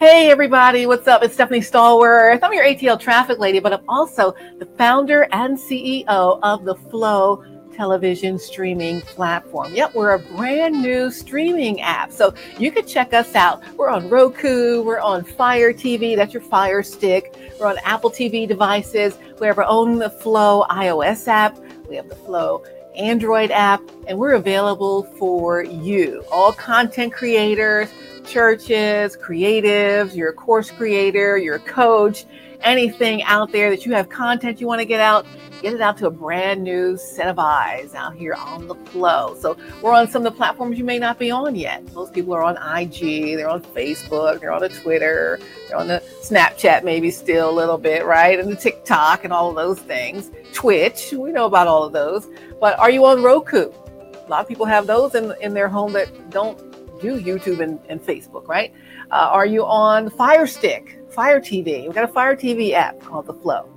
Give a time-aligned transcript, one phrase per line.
[0.00, 1.24] Hey everybody, what's up?
[1.24, 2.38] It's Stephanie Stallworth.
[2.44, 7.42] I'm your ATL traffic lady, but I'm also the founder and CEO of the Flow
[7.74, 9.74] television streaming platform.
[9.74, 12.12] Yep, we're a brand new streaming app.
[12.12, 13.60] So you can check us out.
[13.76, 17.34] We're on Roku, we're on Fire TV, that's your Fire Stick.
[17.58, 19.18] We're on Apple TV devices.
[19.40, 21.58] We have our own the Flow iOS app.
[21.88, 27.88] We have the Flow Android app, and we're available for you, all content creators
[28.28, 32.26] churches, creatives, you're a course creator, you're a coach,
[32.60, 35.24] anything out there that you have content you want to get out,
[35.62, 39.34] get it out to a brand new set of eyes out here on the flow.
[39.38, 41.82] So we're on some of the platforms you may not be on yet.
[41.94, 46.02] Most people are on IG, they're on Facebook, they're on the Twitter, they're on the
[46.22, 48.38] Snapchat maybe still a little bit, right?
[48.38, 50.30] And the TikTok and all of those things.
[50.52, 52.28] Twitch, we know about all of those.
[52.60, 53.70] But are you on Roku?
[53.70, 56.67] A lot of people have those in, in their home that don't
[57.00, 58.72] do YouTube and, and Facebook, right?
[59.10, 61.84] Uh, are you on Fire Stick, Fire TV?
[61.84, 63.68] We've got a Fire TV app called The Flow.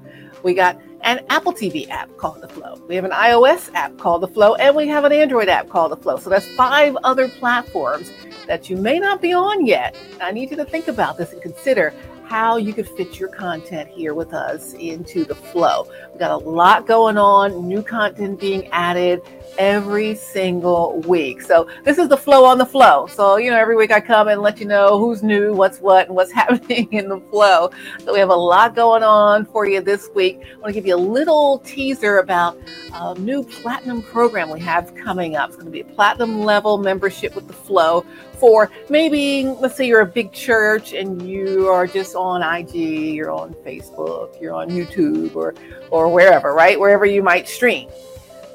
[0.43, 2.81] We got an Apple TV app called The Flow.
[2.87, 5.91] We have an iOS app called The Flow, and we have an Android app called
[5.91, 6.17] The Flow.
[6.17, 8.11] So that's five other platforms
[8.47, 9.95] that you may not be on yet.
[10.19, 11.93] I need you to think about this and consider
[12.31, 15.85] how you could fit your content here with us into the flow.
[16.11, 19.21] We've got a lot going on, new content being added
[19.57, 21.41] every single week.
[21.41, 23.05] So this is the flow on the flow.
[23.07, 26.07] So, you know, every week I come and let you know who's new, what's what,
[26.07, 27.69] and what's happening in the flow.
[28.05, 30.39] So we have a lot going on for you this week.
[30.41, 32.57] I want to give you a little teaser about
[32.93, 35.49] a new platinum program we have coming up.
[35.49, 38.05] It's going to be a platinum level membership with the flow
[38.41, 43.29] for maybe, let's say you're a big church and you are just on IG, you're
[43.29, 45.53] on Facebook, you're on YouTube or,
[45.91, 46.77] or wherever, right?
[46.77, 47.87] Wherever you might stream.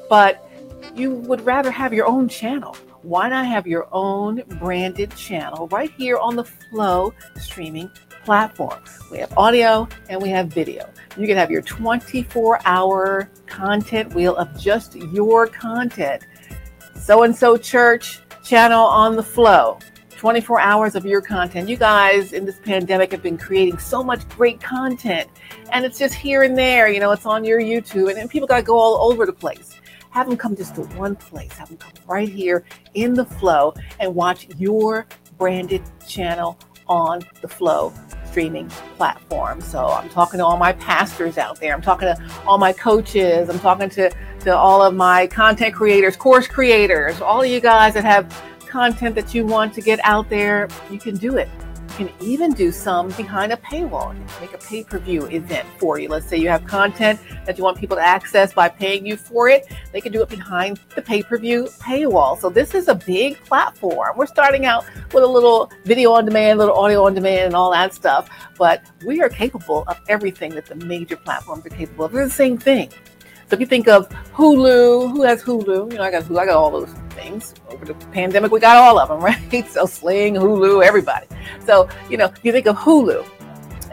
[0.09, 0.51] But
[0.93, 2.75] you would rather have your own channel.
[3.01, 7.89] Why not have your own branded channel right here on the Flow streaming
[8.25, 8.83] platform?
[9.09, 10.89] We have audio and we have video.
[11.15, 16.27] You can have your 24 hour content wheel of just your content.
[16.99, 19.77] So and so church channel on the Flow.
[20.11, 21.67] 24 hours of your content.
[21.67, 25.29] You guys in this pandemic have been creating so much great content,
[25.73, 26.89] and it's just here and there.
[26.89, 29.33] You know, it's on your YouTube, and, and people got to go all over the
[29.33, 29.75] place.
[30.11, 31.51] Have them come just to one place.
[31.53, 32.63] Have them come right here
[32.93, 35.05] in the flow and watch your
[35.37, 37.93] branded channel on the flow
[38.37, 39.59] streaming platform.
[39.61, 41.73] So I'm talking to all my pastors out there.
[41.73, 43.49] I'm talking to all my coaches.
[43.49, 44.11] I'm talking to,
[44.41, 49.15] to all of my content creators, course creators, all of you guys that have content
[49.15, 50.67] that you want to get out there.
[50.91, 51.49] You can do it
[51.97, 54.15] can even do some behind a paywall.
[54.39, 56.07] make a pay per view event for you.
[56.07, 59.49] Let's say you have content that you want people to access by paying you for
[59.49, 59.65] it.
[59.91, 62.39] They can do it behind the pay per view paywall.
[62.39, 64.15] So this is a big platform.
[64.15, 67.71] We're starting out with a little video on demand, little audio on demand, and all
[67.71, 68.29] that stuff.
[68.57, 72.13] But we are capable of everything that the major platforms are capable of.
[72.13, 72.91] We're the same thing.
[73.47, 75.89] So if you think of Hulu, who has Hulu?
[75.89, 77.53] You know, I got Hulu, I got all those things.
[77.69, 79.19] Over the pandemic, we got all of them,
[79.53, 79.67] right?
[79.69, 81.27] So Sling, Hulu, everybody.
[81.65, 83.25] So, you know, you think of Hulu,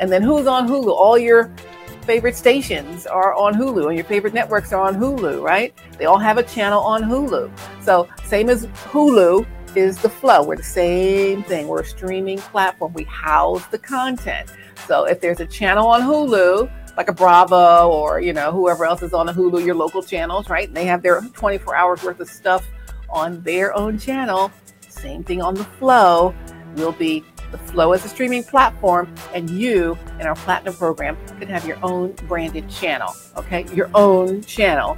[0.01, 0.89] and then who's on Hulu?
[0.89, 1.55] All your
[2.03, 5.73] favorite stations are on Hulu, and your favorite networks are on Hulu, right?
[5.99, 7.49] They all have a channel on Hulu.
[7.81, 10.43] So, same as Hulu is the flow.
[10.43, 11.69] We're the same thing.
[11.69, 12.93] We're a streaming platform.
[12.93, 14.53] We house the content.
[14.89, 19.03] So, if there's a channel on Hulu, like a Bravo or, you know, whoever else
[19.03, 20.69] is on the Hulu, your local channels, right?
[20.69, 22.66] And they have their 24 hours worth of stuff
[23.09, 24.50] on their own channel.
[24.88, 26.34] Same thing on the Flow
[26.77, 31.49] will be the Flow as a streaming platform, and you in our Platinum program can
[31.49, 33.65] have your own branded channel, okay?
[33.72, 34.97] Your own channel.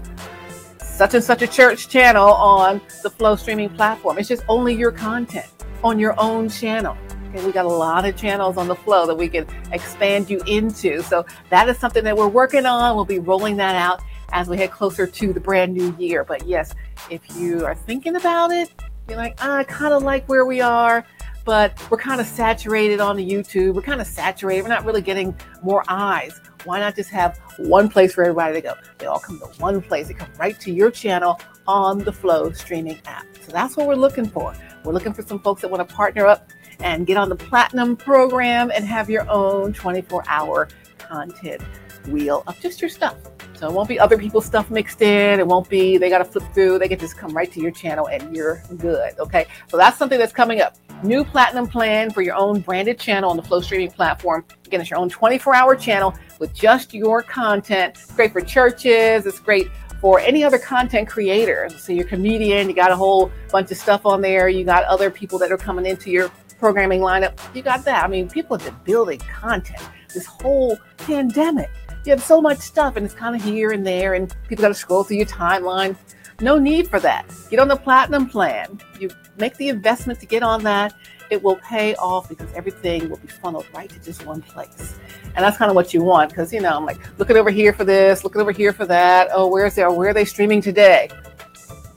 [0.79, 4.19] Such and such a church channel on the Flow streaming platform.
[4.19, 5.47] It's just only your content
[5.85, 6.97] on your own channel.
[7.45, 11.03] We got a lot of channels on the flow that we can expand you into.
[11.03, 12.97] So that is something that we're working on.
[12.97, 14.03] We'll be rolling that out
[14.33, 16.25] as we head closer to the brand new year.
[16.25, 16.75] But yes,
[17.11, 18.71] if you are thinking about it,
[19.09, 21.07] you're like, ah, I kind of like where we are,
[21.45, 23.75] but we're kind of saturated on the YouTube.
[23.75, 24.63] We're kind of saturated.
[24.63, 26.41] We're not really getting more eyes.
[26.65, 28.75] Why not just have one place for everybody to go?
[28.99, 30.09] They all come to one place.
[30.09, 33.27] They come right to your channel on the Flow streaming app.
[33.41, 34.53] So that's what we're looking for.
[34.85, 36.51] We're looking for some folks that want to partner up
[36.81, 40.69] and get on the platinum program and have your own 24 hour
[40.99, 41.63] content
[42.09, 43.17] wheel of just your stuff.
[43.55, 45.41] So it won't be other people's stuff mixed in.
[45.41, 46.79] It won't be they got to flip through.
[46.79, 49.19] They can just come right to your channel and you're good.
[49.19, 49.47] Okay.
[49.69, 50.77] So that's something that's coming up.
[51.03, 54.45] New platinum plan for your own branded channel on the Flow streaming platform.
[54.67, 57.97] Again, it's your own 24 hour channel with just your content.
[57.97, 59.27] It's great for churches.
[59.27, 59.69] It's great
[60.01, 61.69] for any other content creator.
[61.79, 64.49] So you're a comedian, you got a whole bunch of stuff on there.
[64.49, 67.39] You got other people that are coming into your programming lineup.
[67.55, 68.05] You got that.
[68.05, 69.83] I mean, people have been building content
[70.13, 71.71] this whole pandemic.
[72.05, 74.69] You have so much stuff, and it's kind of here and there, and people got
[74.69, 75.97] to scroll through your timeline.
[76.41, 77.27] No need for that.
[77.51, 78.81] Get on the platinum plan.
[79.01, 80.95] You make the investment to get on that.
[81.31, 84.97] It will pay off because everything will be funneled right to just one place.
[85.35, 87.73] And that's kind of what you want because, you know, I'm like looking over here
[87.73, 89.29] for this, looking over here for that.
[89.33, 89.89] Oh, where's there?
[89.89, 91.09] Oh, where are they streaming today?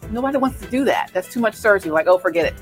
[0.09, 1.11] Nobody wants to do that.
[1.13, 1.91] That's too much searching.
[1.91, 2.55] Like, oh, forget it.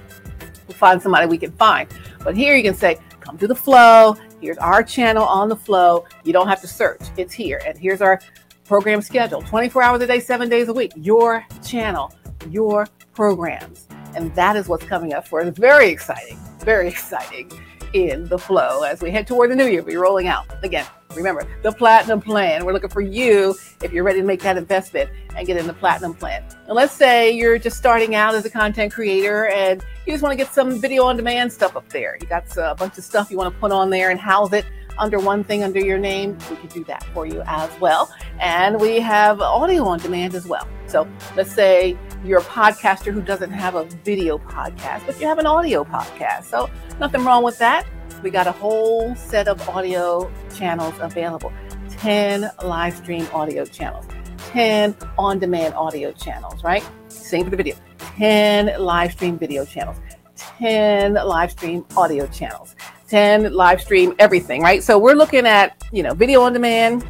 [0.68, 1.90] We'll find somebody we can find.
[2.24, 4.16] But here you can say, come to the flow.
[4.42, 6.06] Here's our channel on the flow.
[6.24, 7.02] You don't have to search.
[7.18, 7.62] It's here.
[7.66, 8.20] And here's our
[8.66, 10.92] program schedule 24 hours a day, seven days a week.
[10.96, 12.14] Your channel,
[12.50, 13.88] your programs.
[14.16, 15.48] And that is what's coming up for us.
[15.48, 17.52] It's very exciting, very exciting
[17.94, 19.84] in the flow as we head toward the new year.
[19.84, 20.86] We're rolling out again.
[21.16, 22.66] Remember the platinum plan.
[22.66, 25.74] We're looking for you if you're ready to make that investment and get in the
[25.74, 26.44] platinum plan.
[26.68, 30.34] And let's say you're just starting out as a content creator and you just want
[30.34, 32.18] to get some video on demand stuff up there.
[32.22, 34.66] You got a bunch of stuff you want to put on there and house it
[35.00, 38.14] under one thing under your name, we can do that for you as well.
[38.40, 40.68] And we have audio on demand as well.
[40.88, 45.40] So let's say you're a podcaster who doesn't have a video podcast, but you have
[45.40, 46.46] an audio podcast.
[46.46, 47.86] So nothing wrong with that.
[48.24, 51.54] We got a whole set of audio channels available
[51.90, 54.06] 10 live stream audio channels,
[54.38, 56.84] 10 on demand audio channels, right?
[57.08, 59.98] Same for the video 10 live stream video channels,
[60.36, 62.76] 10 live stream audio channels.
[63.08, 67.10] 10 live stream everything right so we're looking at you know video on demand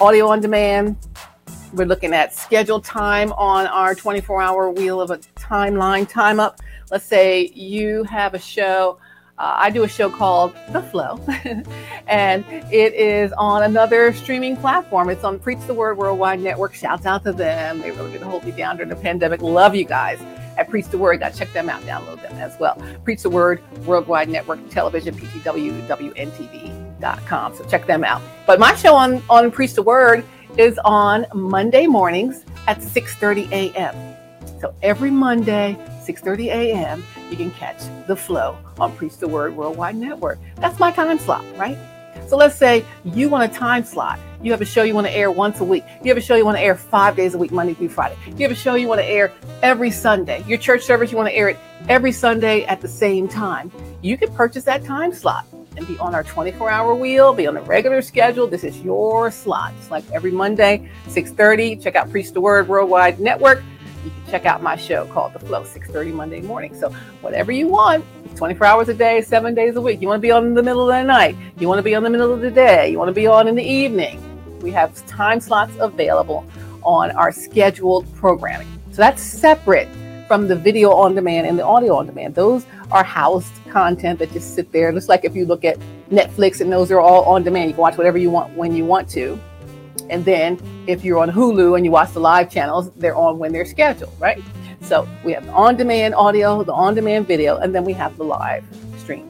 [0.00, 0.96] audio on demand
[1.74, 6.60] we're looking at scheduled time on our 24 hour wheel of a timeline time up
[6.90, 8.98] let's say you have a show
[9.36, 11.18] uh, I do a show called The Flow,
[12.06, 15.10] and it is on another streaming platform.
[15.10, 16.72] It's on Preach the Word Worldwide Network.
[16.72, 17.80] Shouts out to them.
[17.80, 19.42] They really did hold me down during the pandemic.
[19.42, 20.20] Love you guys
[20.56, 21.20] at Preach the Word.
[21.20, 22.76] To check them out, download them as well.
[23.04, 27.54] Preach the Word Worldwide Network Television, PTW, WNTV.com.
[27.54, 28.22] So check them out.
[28.46, 30.24] But my show on, on Preach the Word
[30.56, 34.14] is on Monday mornings at 6.30 a.m.
[34.60, 39.96] So every Monday, 6.30 a.m., you can catch The Flow on Preach the Word Worldwide
[39.96, 40.38] Network.
[40.56, 41.76] That's my time slot, right?
[42.28, 44.18] So let's say you want a time slot.
[44.44, 45.84] You have a show you want to air once a week.
[46.02, 48.14] You have a show you want to air five days a week, Monday through Friday.
[48.26, 49.32] You have a show you want to air
[49.62, 50.44] every Sunday.
[50.46, 51.56] Your church service, you want to air it
[51.88, 53.72] every Sunday at the same time.
[54.02, 55.46] You can purchase that time slot
[55.78, 58.46] and be on our 24 hour wheel, be on a regular schedule.
[58.46, 59.72] This is your slot.
[59.78, 61.82] It's like every Monday, 6:30.
[61.82, 63.62] Check out Preach the Word Worldwide Network
[64.04, 66.74] you can check out my show called The Flow, 6:30 Monday morning.
[66.78, 66.90] So
[67.22, 68.04] whatever you want,
[68.36, 70.02] 24 hours a day, seven days a week.
[70.02, 71.36] You want to be on in the middle of the night.
[71.58, 72.90] You want to be on the middle of the day.
[72.90, 74.33] You want to be on in the evening.
[74.64, 76.46] We have time slots available
[76.82, 78.66] on our scheduled programming.
[78.92, 79.90] So that's separate
[80.26, 82.34] from the video on demand and the audio on demand.
[82.34, 84.90] Those are housed content that just sit there.
[84.90, 85.78] Just like if you look at
[86.10, 87.68] Netflix and those are all on demand.
[87.68, 89.38] You can watch whatever you want when you want to.
[90.08, 93.52] And then if you're on Hulu and you watch the live channels, they're on when
[93.52, 94.42] they're scheduled, right?
[94.80, 98.16] So we have the on demand audio, the on demand video, and then we have
[98.16, 98.64] the live
[98.96, 99.28] stream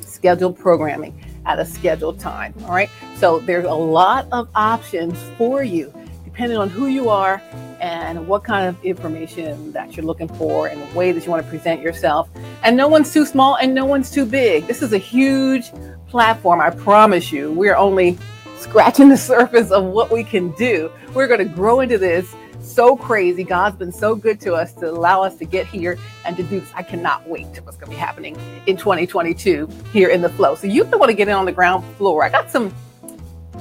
[0.00, 2.54] scheduled programming at a scheduled time.
[2.64, 2.90] All right.
[3.16, 5.92] So there's a lot of options for you
[6.32, 7.42] depending on who you are
[7.78, 11.44] and what kind of information that you're looking for and the way that you want
[11.44, 12.30] to present yourself.
[12.62, 14.66] And no one's too small and no one's too big.
[14.66, 15.70] This is a huge
[16.08, 16.60] platform.
[16.60, 18.16] I promise you, we're only
[18.56, 20.90] scratching the surface of what we can do.
[21.12, 23.44] We're going to grow into this so crazy.
[23.44, 26.60] God's been so good to us to allow us to get here and to do
[26.60, 26.70] this.
[26.74, 30.54] I cannot wait to what's going to be happening in 2022 here in the flow.
[30.54, 32.24] So you want to get in on the ground floor.
[32.24, 32.70] I got some,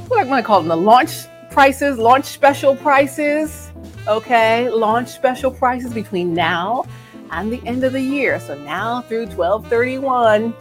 [0.07, 0.69] what am I going to call them?
[0.69, 1.11] The launch
[1.49, 3.71] prices, launch special prices.
[4.07, 6.85] Okay, launch special prices between now
[7.29, 8.39] and the end of the year.
[8.39, 10.53] So now through 1231,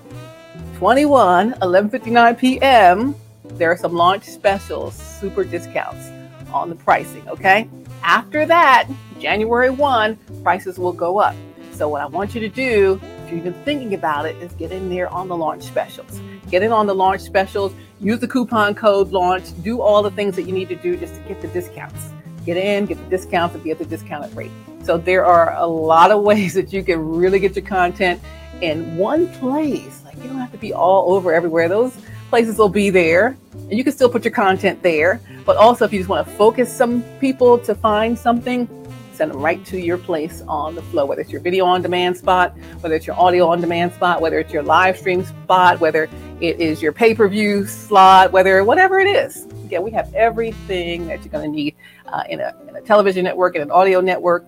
[0.77, 3.15] 21, 11:59 p.m
[3.61, 6.11] there are some launch specials, super discounts
[6.53, 7.69] on the pricing, okay?
[8.03, 8.89] After that,
[9.19, 11.37] January 1, prices will go up.
[11.73, 14.73] So what I want you to do, if you're even thinking about it, is get
[14.73, 16.21] in there on the launch specials.
[16.51, 20.37] Get in on the launch specials, use the coupon code launch, do all the things
[20.37, 22.11] that you need to do just to get the discounts.
[22.45, 24.51] Get in, get the discounts, and get the discounted rate.
[24.83, 28.21] So there are a lot of ways that you can really get your content
[28.61, 30.03] in one place.
[30.05, 31.69] Like you don't have to be all over everywhere.
[31.69, 31.97] Those
[32.31, 35.21] places will be there and you can still put your content there.
[35.45, 38.69] But also, if you just want to focus some people to find something,
[39.13, 42.17] send them right to your place on the flow, whether it's your video on demand
[42.17, 46.09] spot, whether it's your audio on demand spot, whether it's your live stream spot, whether
[46.41, 49.45] it is your pay per view slot, whether whatever it is.
[49.65, 53.25] Again, we have everything that you're going to need uh, in, a, in a television
[53.25, 54.47] network, in an audio network,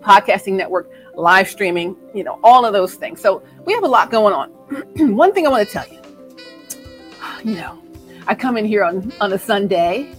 [0.00, 3.20] podcasting network, live streaming, you know, all of those things.
[3.20, 4.50] So we have a lot going on.
[5.14, 6.01] one thing I want to tell you,
[7.44, 7.78] you know,
[8.26, 10.12] I come in here on, on a Sunday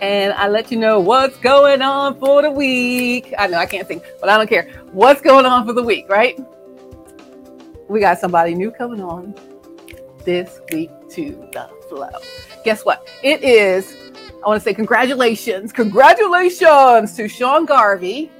[0.00, 3.32] and I let you know what's going on for the week.
[3.38, 4.70] I know I can't think, but I don't care.
[4.92, 6.38] What's going on for the week, right?
[7.88, 9.34] We got somebody new coming on
[10.24, 12.10] this week to the flow.
[12.64, 13.08] Guess what?
[13.22, 13.94] It is,
[14.44, 18.30] I want to say congratulations, congratulations to Sean Garvey,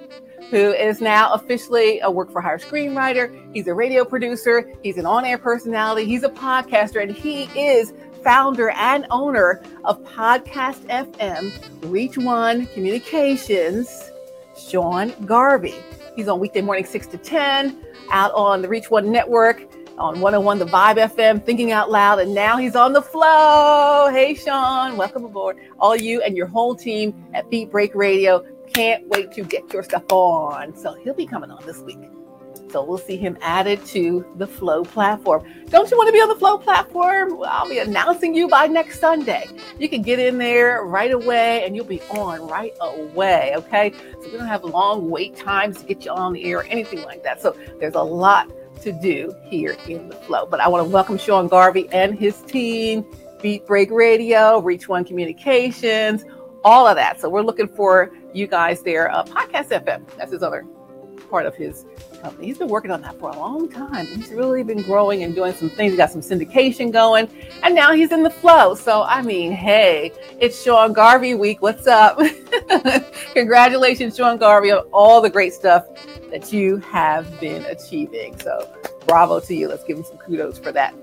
[0.50, 3.54] who is now officially a work for hire screenwriter.
[3.54, 7.92] He's a radio producer, he's an on air personality, he's a podcaster, and he is
[8.22, 11.52] founder and owner of Podcast FM,
[11.90, 14.10] Reach One Communications,
[14.56, 15.74] Sean Garvey.
[16.16, 19.62] He's on weekday morning 6 to 10, out on the Reach One Network,
[19.98, 24.08] on 101 The Vibe FM, Thinking Out Loud, and now he's on the flow.
[24.10, 25.56] Hey, Sean, welcome aboard.
[25.78, 28.44] All you and your whole team at Beat Break Radio.
[28.72, 30.76] Can't wait to get your stuff on.
[30.76, 31.98] So he'll be coming on this week.
[32.70, 35.44] So we'll see him added to the Flow platform.
[35.68, 37.42] Don't you want to be on the Flow platform?
[37.46, 39.48] I'll be announcing you by next Sunday.
[39.78, 43.54] You can get in there right away and you'll be on right away.
[43.56, 43.92] Okay.
[43.92, 47.02] So we don't have long wait times to get you on the air or anything
[47.02, 47.40] like that.
[47.40, 48.50] So there's a lot
[48.82, 50.46] to do here in the Flow.
[50.46, 53.04] But I want to welcome Sean Garvey and his team,
[53.42, 56.24] Beat Break Radio, Reach One Communications,
[56.64, 57.20] all of that.
[57.20, 59.10] So we're looking for you guys there.
[59.10, 60.66] Uh, Podcast FM, that's his other
[61.28, 61.84] part of his
[62.20, 62.46] company.
[62.46, 64.06] He's been working on that for a long time.
[64.06, 65.92] He's really been growing and doing some things.
[65.92, 67.28] He got some syndication going,
[67.62, 68.74] and now he's in the flow.
[68.74, 71.62] So, I mean, hey, it's Sean Garvey week.
[71.62, 72.20] What's up?
[73.34, 75.86] Congratulations, Sean Garvey, on all the great stuff
[76.30, 78.38] that you have been achieving.
[78.40, 78.74] So,
[79.06, 79.68] bravo to you.
[79.68, 80.94] Let's give him some kudos for that.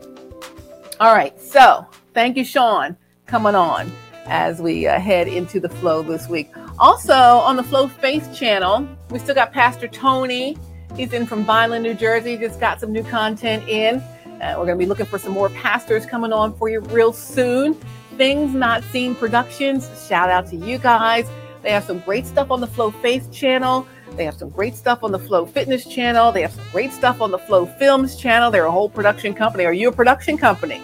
[1.00, 1.40] All right.
[1.42, 3.92] So, thank you, Sean, coming on
[4.28, 6.52] as we uh, head into the flow this week.
[6.78, 10.58] Also, on the Flow Faith channel, we still got Pastor Tony.
[10.96, 12.38] He's in from Vineland, New Jersey.
[12.38, 13.98] Just got some new content in.
[14.42, 17.14] Uh, we're going to be looking for some more pastors coming on for you real
[17.14, 17.76] soon.
[18.18, 19.90] Things Not Seen Productions.
[20.06, 21.30] Shout out to you guys.
[21.62, 23.88] They have some great stuff on the Flow Faith channel.
[24.12, 26.34] They have some great stuff on the Flow Fitness channel.
[26.34, 28.52] They have some great stuff on the Flow Films channel.
[28.52, 29.66] They're a whole production company.
[29.66, 30.82] Are you a production company?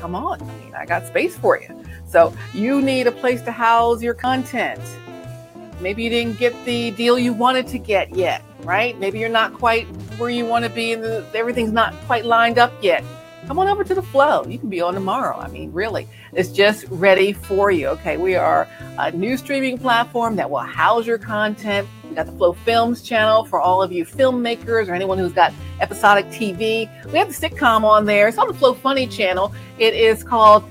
[0.00, 0.40] Come on.
[0.40, 1.84] I mean, I got space for you.
[2.10, 4.80] So you need a place to house your content.
[5.80, 8.98] Maybe you didn't get the deal you wanted to get yet, right?
[8.98, 9.86] Maybe you're not quite
[10.18, 13.04] where you want to be and everything's not quite lined up yet.
[13.46, 14.44] Come on over to the flow.
[14.44, 15.38] You can be on tomorrow.
[15.38, 17.88] I mean, really, it's just ready for you.
[17.88, 21.88] Okay, we are a new streaming platform that will house your content.
[22.08, 25.52] We got the Flow Films channel for all of you filmmakers or anyone who's got
[25.80, 26.90] episodic TV.
[27.10, 28.28] We have the sitcom on there.
[28.28, 29.54] It's on the Flow Funny channel.
[29.78, 30.64] It is called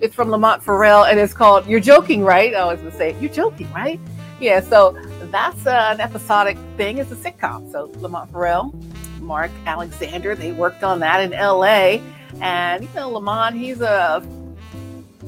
[0.00, 2.54] it's from Lamont Farrell and it's called You're Joking, Right?
[2.54, 4.00] I was to say, You're joking, right?
[4.40, 4.92] Yeah, so
[5.30, 6.98] that's uh, an episodic thing.
[6.98, 7.70] It's a sitcom.
[7.70, 8.74] So Lamont Farrell,
[9.20, 12.00] Mark Alexander, they worked on that in LA.
[12.40, 14.26] And, you know, Lamont, he's a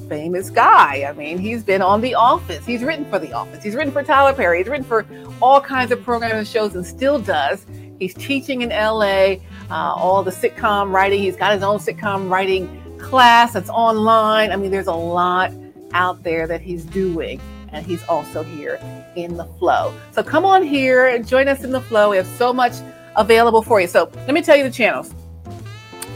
[0.09, 1.05] famous guy.
[1.07, 2.65] I mean, he's been on The Office.
[2.65, 3.63] He's written for The Office.
[3.63, 4.59] He's written for Tyler Perry.
[4.59, 5.07] He's written for
[5.43, 7.67] all kinds of programs and shows and still does.
[7.99, 9.37] He's teaching in LA,
[9.71, 11.23] uh, all the sitcom writing.
[11.23, 14.53] He's got his own sitcom writing class that's online.
[14.53, 15.53] I mean, there's a lot
[15.93, 18.81] out there that he's doing, and he's also here
[19.17, 19.93] in the flow.
[20.13, 22.11] So come on here and join us in the flow.
[22.11, 22.73] We have so much
[23.17, 23.87] available for you.
[23.87, 25.15] So let me tell you the channels.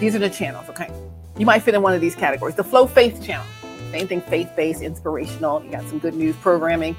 [0.00, 0.90] These are the channels, okay?
[1.38, 2.55] You might fit in one of these categories.
[2.55, 3.45] The Flow Faith channel,
[3.90, 5.62] same thing, faith based, inspirational.
[5.62, 6.97] You got some good news programming.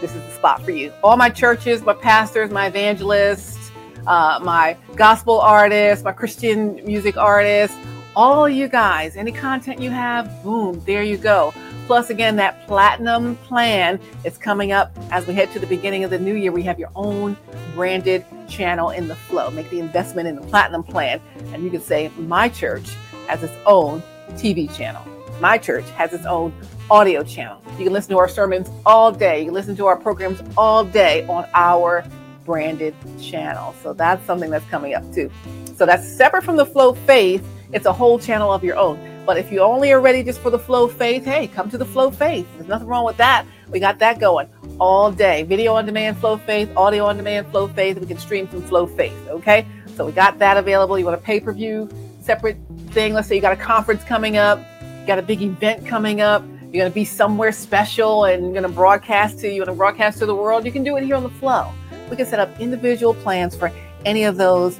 [0.00, 0.92] This is the spot for you.
[1.02, 3.70] All my churches, my pastors, my evangelists,
[4.06, 7.76] uh, my gospel artists, my Christian music artists,
[8.18, 11.54] all you guys, any content you have, boom, there you go.
[11.86, 16.10] Plus, again, that platinum plan is coming up as we head to the beginning of
[16.10, 16.50] the new year.
[16.50, 17.36] We have your own
[17.76, 19.50] branded channel in the flow.
[19.50, 21.20] Make the investment in the platinum plan,
[21.52, 22.90] and you can say, My church
[23.28, 25.06] has its own TV channel.
[25.40, 26.52] My church has its own
[26.90, 27.62] audio channel.
[27.78, 29.38] You can listen to our sermons all day.
[29.38, 32.04] You can listen to our programs all day on our
[32.44, 33.76] branded channel.
[33.80, 35.30] So that's something that's coming up too.
[35.76, 38.98] So that's separate from the Flow Faith it's a whole channel of your own.
[39.26, 41.84] But if you only are ready just for the flow faith, hey, come to the
[41.84, 42.46] flow faith.
[42.56, 43.44] There's nothing wrong with that.
[43.68, 44.48] We got that going
[44.80, 45.42] all day.
[45.42, 47.98] Video on demand, flow faith, audio on demand, flow faith.
[47.98, 49.28] We can stream from flow faith.
[49.28, 49.66] Okay.
[49.96, 50.98] So we got that available.
[50.98, 52.58] You want a pay per view separate
[52.90, 53.14] thing?
[53.14, 54.58] Let's say you got a conference coming up,
[55.00, 56.42] you got a big event coming up.
[56.64, 60.18] You're going to be somewhere special and you're going to broadcast to you and broadcast
[60.18, 60.66] to the world.
[60.66, 61.72] You can do it here on the flow.
[62.10, 63.72] We can set up individual plans for
[64.04, 64.78] any of those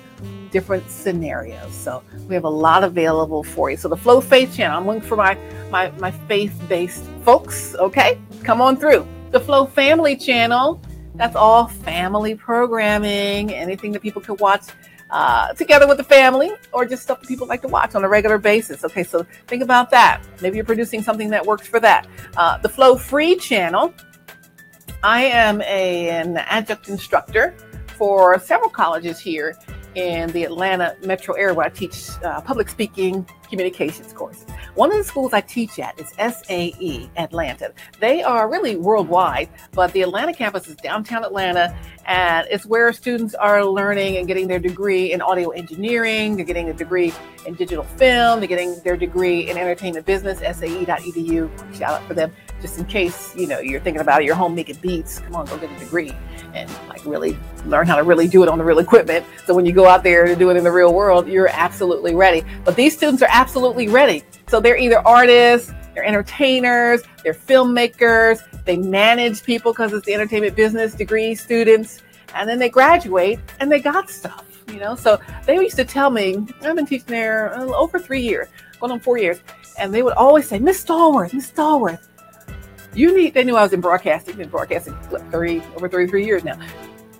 [0.50, 1.74] different scenarios.
[1.74, 3.76] So we have a lot available for you.
[3.76, 5.36] So the Flow Faith channel, I'm looking for my
[5.70, 7.74] my, my faith-based folks.
[7.74, 9.06] Okay, come on through.
[9.30, 10.80] The Flow Family channel,
[11.14, 14.64] that's all family programming, anything that people could watch
[15.10, 18.08] uh, together with the family or just stuff that people like to watch on a
[18.08, 18.84] regular basis.
[18.84, 20.22] Okay, so think about that.
[20.40, 22.06] Maybe you're producing something that works for that.
[22.36, 23.92] Uh, the Flow Free channel.
[25.02, 27.54] I am a, an adjunct instructor
[27.96, 29.56] for several colleges here
[29.94, 34.44] in the Atlanta metro area where I teach uh, public speaking communications course.
[34.74, 37.72] One of the schools I teach at is SAE Atlanta.
[38.00, 41.76] They are really worldwide, but the Atlanta campus is downtown Atlanta,
[42.06, 46.68] and it's where students are learning and getting their degree in audio engineering, they're getting
[46.68, 47.12] a degree
[47.46, 51.76] in digital film, they're getting their degree in entertainment business, SAE.edu.
[51.76, 54.76] Shout out for them just in case you know you're thinking about it, home making
[54.76, 56.12] beats come on go get a degree
[56.54, 57.36] and like really
[57.66, 59.24] learn how to really do it on the real equipment.
[59.44, 62.14] So when you go out there to do it in the real world you're absolutely
[62.14, 62.44] ready.
[62.64, 64.22] But these students are absolutely ready.
[64.48, 70.54] So they're either artists they're entertainers they're filmmakers they manage people because it's the entertainment
[70.54, 72.02] business degree students
[72.34, 74.94] and then they graduate and they got stuff you know?
[74.94, 78.48] So they used to tell me i've been teaching there uh, over three years
[78.78, 79.40] going on four years
[79.78, 82.07] and they would always say miss stallworth miss stallworth
[82.94, 84.96] you need, they knew I was in broadcasting, been broadcasting
[85.30, 86.58] three, over 33 years now.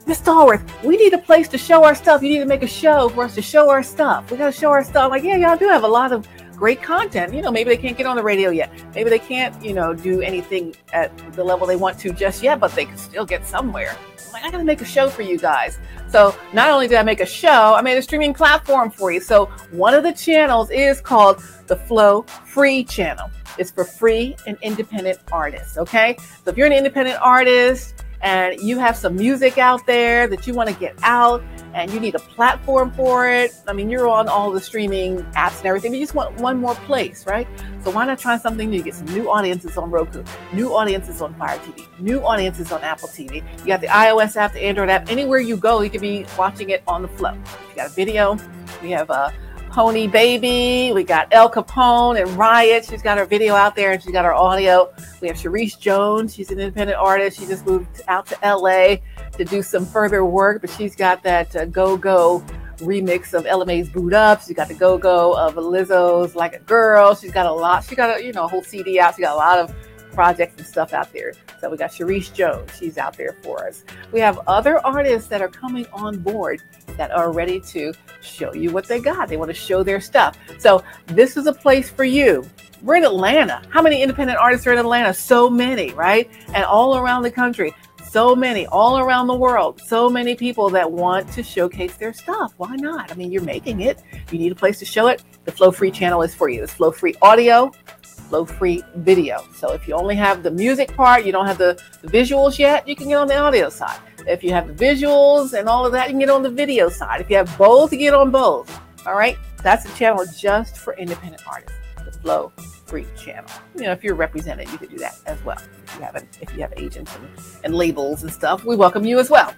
[0.07, 2.23] Miss Stallworth, we need a place to show our stuff.
[2.23, 4.31] You need to make a show for us to show our stuff.
[4.31, 5.05] We got to show our stuff.
[5.05, 7.35] I'm like, yeah, y'all do have a lot of great content.
[7.35, 8.73] You know, maybe they can't get on the radio yet.
[8.95, 12.59] Maybe they can't, you know, do anything at the level they want to just yet,
[12.59, 13.95] but they can still get somewhere.
[14.39, 15.81] Like, I got to make a show for you guys.
[16.09, 19.21] So not only did I make a show, I made a streaming platform for you.
[19.21, 23.31] So one of the channels is called the Flow Free channel.
[23.59, 25.77] It's for free and independent artists.
[25.77, 26.17] Okay.
[26.45, 30.55] So if you're an independent artist and you have some music out there that you
[30.55, 31.43] want to get out
[31.75, 35.59] and you need a platform for it, I mean, you're on all the streaming apps
[35.59, 37.49] and everything, but you just want one more place, right?
[37.85, 38.83] So why not try something new?
[38.83, 43.09] Get some new audiences on Roku, new audiences on Fire TV, new audiences on Apple
[43.09, 43.37] TV.
[43.61, 45.09] You got the iOS app, the Android app.
[45.09, 47.33] Anywhere you go, you can be watching it on the flow.
[47.33, 48.37] You got a video.
[48.83, 49.33] We have a
[49.71, 50.93] Pony Baby.
[50.93, 52.85] We got El Capone and Riot.
[52.85, 54.93] She's got her video out there and she's got her audio.
[55.21, 56.35] We have Sharice Jones.
[56.35, 57.39] She's an independent artist.
[57.39, 58.97] She just moved out to LA
[59.37, 62.45] to do some further work, but she's got that uh, Go Go
[62.79, 64.43] remix of LMA's Boo'd Up.
[64.43, 67.15] She's got the Go Go of Lizzo's Like a Girl.
[67.15, 67.85] She's got a lot.
[67.85, 69.17] She got a you know a whole CD out.
[69.17, 69.75] She got a lot of
[70.13, 71.33] projects and stuff out there.
[71.61, 72.71] So we got Sharice Jones.
[72.77, 73.85] She's out there for us.
[74.11, 76.63] We have other artists that are coming on board
[76.97, 79.29] that are ready to show you what they got.
[79.29, 80.37] They want to show their stuff.
[80.59, 82.45] So this is a place for you.
[82.83, 83.63] We're in Atlanta.
[83.71, 85.13] How many independent artists are in Atlanta?
[85.13, 86.31] So many, right?
[86.55, 87.75] And all around the country.
[88.09, 89.83] So many, all around the world.
[89.85, 92.55] So many people that want to showcase their stuff.
[92.57, 93.13] Why not?
[93.13, 94.03] I mean, you're making it.
[94.33, 95.23] You need a place to show it.
[95.45, 96.63] The Flow Free channel is for you.
[96.63, 97.71] It's Flow Free audio,
[98.03, 99.45] Flow Free video.
[99.55, 102.89] So if you only have the music part, you don't have the, the visuals yet,
[102.89, 104.01] you can get on the audio side.
[104.27, 106.89] If you have the visuals and all of that, you can get on the video
[106.89, 107.21] side.
[107.21, 108.81] If you have both, you get on both.
[109.07, 109.37] All right.
[109.63, 112.53] That's a channel just for independent artists, the Flow
[112.87, 113.51] Free channel.
[113.75, 115.59] You know, if you're represented, you could do that as well.
[115.99, 117.29] You have an, if you have agents and,
[117.65, 119.53] and labels and stuff, we welcome you as well.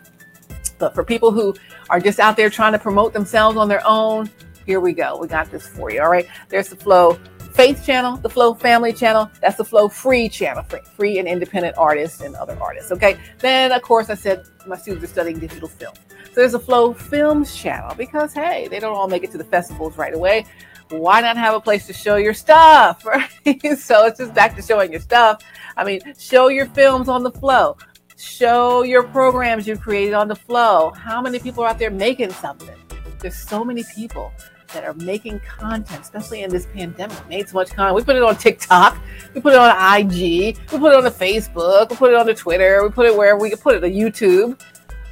[0.78, 1.54] But for people who
[1.90, 4.30] are just out there trying to promote themselves on their own,
[4.64, 5.18] here we go.
[5.18, 6.00] We got this for you.
[6.00, 6.26] All right.
[6.48, 7.18] There's the Flow
[7.52, 11.76] Faith channel, the Flow Family channel, that's the Flow Free channel, free, free and independent
[11.76, 12.92] artists and other artists.
[12.92, 13.18] Okay.
[13.38, 15.94] Then, of course, I said my students are studying digital film.
[16.08, 19.44] So there's a Flow Films channel because, hey, they don't all make it to the
[19.44, 20.46] festivals right away.
[20.90, 23.04] Why not have a place to show your stuff?
[23.10, 23.28] Right.
[23.76, 25.42] so it's just back to showing your stuff.
[25.80, 27.74] I mean, show your films on the flow.
[28.18, 30.92] Show your programs you created on the flow.
[30.94, 32.76] How many people are out there making something?
[33.18, 34.30] There's so many people
[34.74, 37.96] that are making content, especially in this pandemic, made so much content.
[37.96, 38.98] We put it on TikTok,
[39.34, 42.26] we put it on IG, we put it on the Facebook, we put it on
[42.26, 44.60] the Twitter, we put it wherever we can put it on YouTube.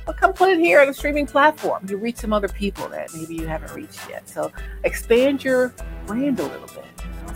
[0.05, 1.87] But come put it here on a streaming platform.
[1.89, 4.29] You reach some other people that maybe you haven't reached yet.
[4.29, 4.53] So
[4.85, 5.73] expand your
[6.05, 6.85] brand a little bit.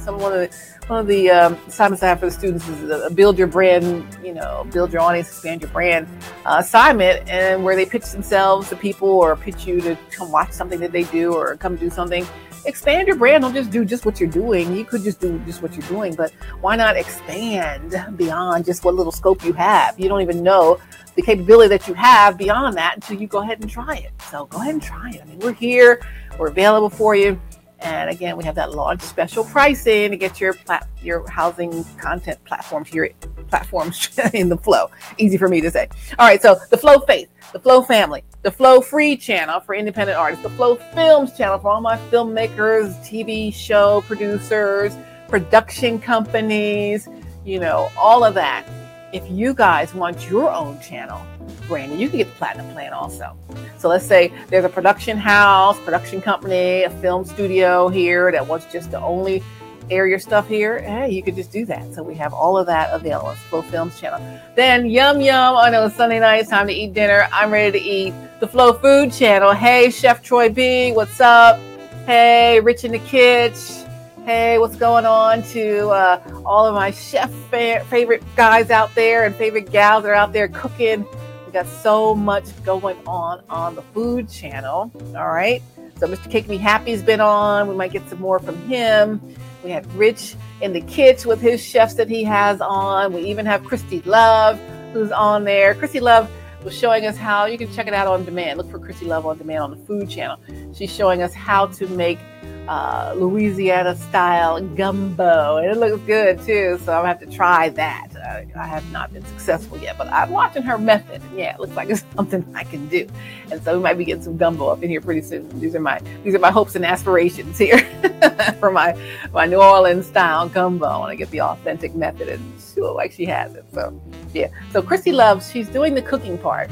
[0.02, 0.56] Some one of the
[0.88, 4.18] one of the um, assignments I have for the students is a build your brand,
[4.22, 6.08] you know, build your audience, expand your brand
[6.44, 10.50] uh, assignment, and where they pitch themselves to people or pitch you to come watch
[10.50, 12.26] something that they do or come do something.
[12.64, 13.42] Expand your brand.
[13.42, 14.76] Don't just do just what you're doing.
[14.76, 18.94] You could just do just what you're doing, but why not expand beyond just what
[18.94, 19.98] little scope you have?
[19.98, 20.78] You don't even know
[21.14, 24.12] the capability that you have beyond that until you go ahead and try it.
[24.30, 25.22] So go ahead and try it.
[25.22, 26.00] I mean, we're here.
[26.38, 27.40] We're available for you.
[27.82, 32.42] And again, we have that launch special pricing to get your plat- your housing content
[32.44, 33.10] platform to your
[33.48, 34.90] platforms in the flow.
[35.18, 35.88] Easy for me to say.
[36.18, 40.18] All right, so the Flow Faith, the Flow Family, the Flow Free channel for independent
[40.18, 44.96] artists, the Flow Films channel for all my filmmakers, TV show producers,
[45.28, 47.08] production companies,
[47.44, 48.66] you know, all of that.
[49.12, 51.20] If you guys want your own channel,
[51.66, 51.98] brand.
[52.00, 53.36] You can get the platinum plan also.
[53.78, 58.66] So let's say there's a production house, production company, a film studio here that wants
[58.72, 59.42] just to only
[59.90, 60.80] air your stuff here.
[60.80, 61.92] Hey, you could just do that.
[61.94, 64.20] So we have all of that available on Flow Films channel.
[64.54, 65.56] Then yum yum.
[65.56, 66.42] I know it's Sunday night.
[66.42, 67.28] It's time to eat dinner.
[67.32, 68.14] I'm ready to eat.
[68.40, 69.52] The Flow Food channel.
[69.52, 70.92] Hey, Chef Troy B.
[70.92, 71.58] What's up?
[72.06, 73.82] Hey, Rich in the Kitchen.
[74.24, 79.26] Hey, what's going on to uh, all of my chef fa- favorite guys out there
[79.26, 81.04] and favorite gals that are out there cooking?
[81.52, 84.90] We got so much going on on the food channel.
[85.14, 85.62] All right.
[85.98, 86.30] So Mr.
[86.30, 87.68] Cake Me Happy's been on.
[87.68, 89.20] We might get some more from him.
[89.62, 93.12] We have Rich in the kitchen with his chefs that he has on.
[93.12, 94.58] We even have Christy Love
[94.94, 95.74] who's on there.
[95.74, 96.30] Christy Love
[96.64, 98.56] was showing us how you can check it out on demand.
[98.56, 100.38] Look for Christy Love on demand on the food channel.
[100.72, 102.18] She's showing us how to make
[102.68, 106.78] uh, Louisiana style gumbo, and it looks good too.
[106.84, 108.08] So I'm gonna have to try that.
[108.14, 111.22] Uh, I have not been successful yet, but I'm watching her method.
[111.22, 113.08] And yeah, it looks like it's something I can do,
[113.50, 115.48] and so we might be getting some gumbo up in here pretty soon.
[115.60, 117.78] These are my these are my hopes and aspirations here
[118.60, 118.96] for my
[119.32, 120.86] my New Orleans style gumbo.
[120.86, 123.64] I want to get the authentic method, and she look like she has it.
[123.72, 124.00] So
[124.32, 125.50] yeah, so Christy loves.
[125.50, 126.70] She's doing the cooking part.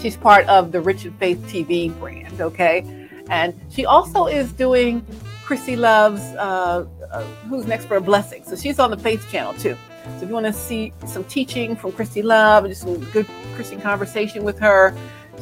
[0.00, 2.40] She's part of the Rich and Faith TV brand.
[2.40, 2.97] Okay
[3.28, 5.04] and she also is doing
[5.44, 8.44] Chrissy Love's uh, uh, Who's Next for a Blessing.
[8.44, 9.76] So she's on the Faith channel too.
[10.16, 13.26] So if you want to see some teaching from Christy Love and just some good
[13.54, 14.94] Christian conversation with her,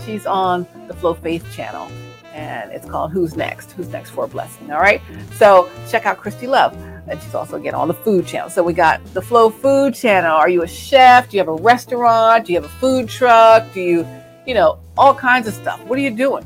[0.04, 1.90] she's on the Flow Faith channel.
[2.32, 3.72] And it's called Who's Next?
[3.72, 4.70] Who's Next for a Blessing?
[4.70, 5.00] All right.
[5.34, 6.76] So check out Christy Love.
[7.08, 8.50] And she's also again on the food channel.
[8.50, 10.32] So we got the Flow Food channel.
[10.32, 11.30] Are you a chef?
[11.30, 12.46] Do you have a restaurant?
[12.46, 13.72] Do you have a food truck?
[13.72, 14.06] Do you,
[14.46, 15.82] you know, all kinds of stuff?
[15.86, 16.44] What are you doing?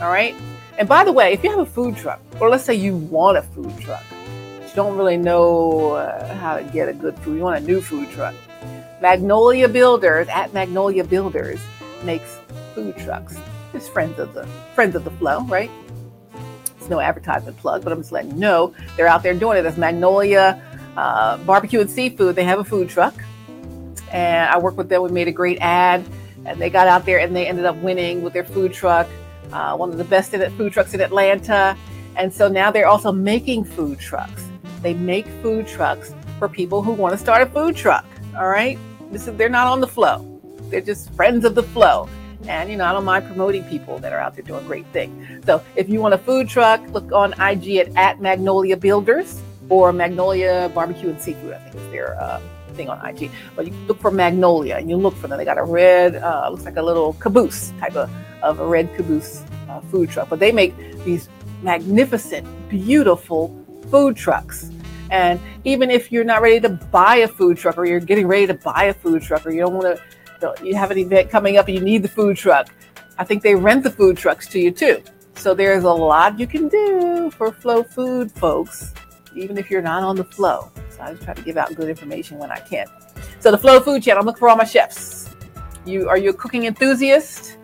[0.00, 0.34] All right.
[0.78, 3.38] And by the way, if you have a food truck, or let's say you want
[3.38, 4.04] a food truck,
[4.58, 7.66] but you don't really know uh, how to get a good food, you want a
[7.66, 8.34] new food truck.
[9.00, 11.60] Magnolia Builders at Magnolia Builders
[12.04, 12.38] makes
[12.74, 13.38] food trucks.
[13.72, 15.70] It's friends of the friends of the flow, right?
[16.78, 19.62] It's no advertisement plug, but I'm just letting you know they're out there doing it.
[19.62, 20.62] That's Magnolia
[20.96, 22.36] uh, Barbecue and Seafood.
[22.36, 23.14] They have a food truck,
[24.12, 25.02] and I worked with them.
[25.02, 26.04] We made a great ad,
[26.44, 29.08] and they got out there and they ended up winning with their food truck
[29.52, 31.76] uh, one of the best food trucks in Atlanta.
[32.16, 34.48] And so now they're also making food trucks.
[34.82, 38.04] They make food trucks for people who want to start a food truck.
[38.36, 38.78] All right.
[39.10, 40.40] This is they're not on the flow.
[40.70, 42.08] They're just friends of the flow.
[42.48, 45.44] And you know, I don't mind promoting people that are out there doing great things.
[45.44, 49.92] So if you want a food truck, look on IG at, at Magnolia Builders or
[49.92, 51.54] Magnolia Barbecue and Seafood.
[51.54, 52.40] I think is their uh,
[52.76, 53.30] thing on IG.
[53.54, 55.38] But you look for Magnolia and you look for them.
[55.38, 58.10] They got a red, uh, looks like a little caboose type of
[58.42, 60.28] of a red caboose uh, food truck.
[60.28, 61.28] But they make these
[61.62, 63.54] magnificent, beautiful
[63.90, 64.70] food trucks.
[65.10, 68.46] And even if you're not ready to buy a food truck or you're getting ready
[68.46, 69.98] to buy a food truck or you don't want
[70.40, 72.68] to, you have an event coming up and you need the food truck,
[73.18, 75.02] I think they rent the food trucks to you too.
[75.36, 78.94] So there's a lot you can do for Flow Food folks,
[79.36, 80.70] even if you're not on the flow.
[80.90, 82.86] So I just try to give out good information when I can.
[83.40, 85.30] So the Flow Food Channel, I'm looking for all my chefs.
[85.84, 87.58] You are you a cooking enthusiast?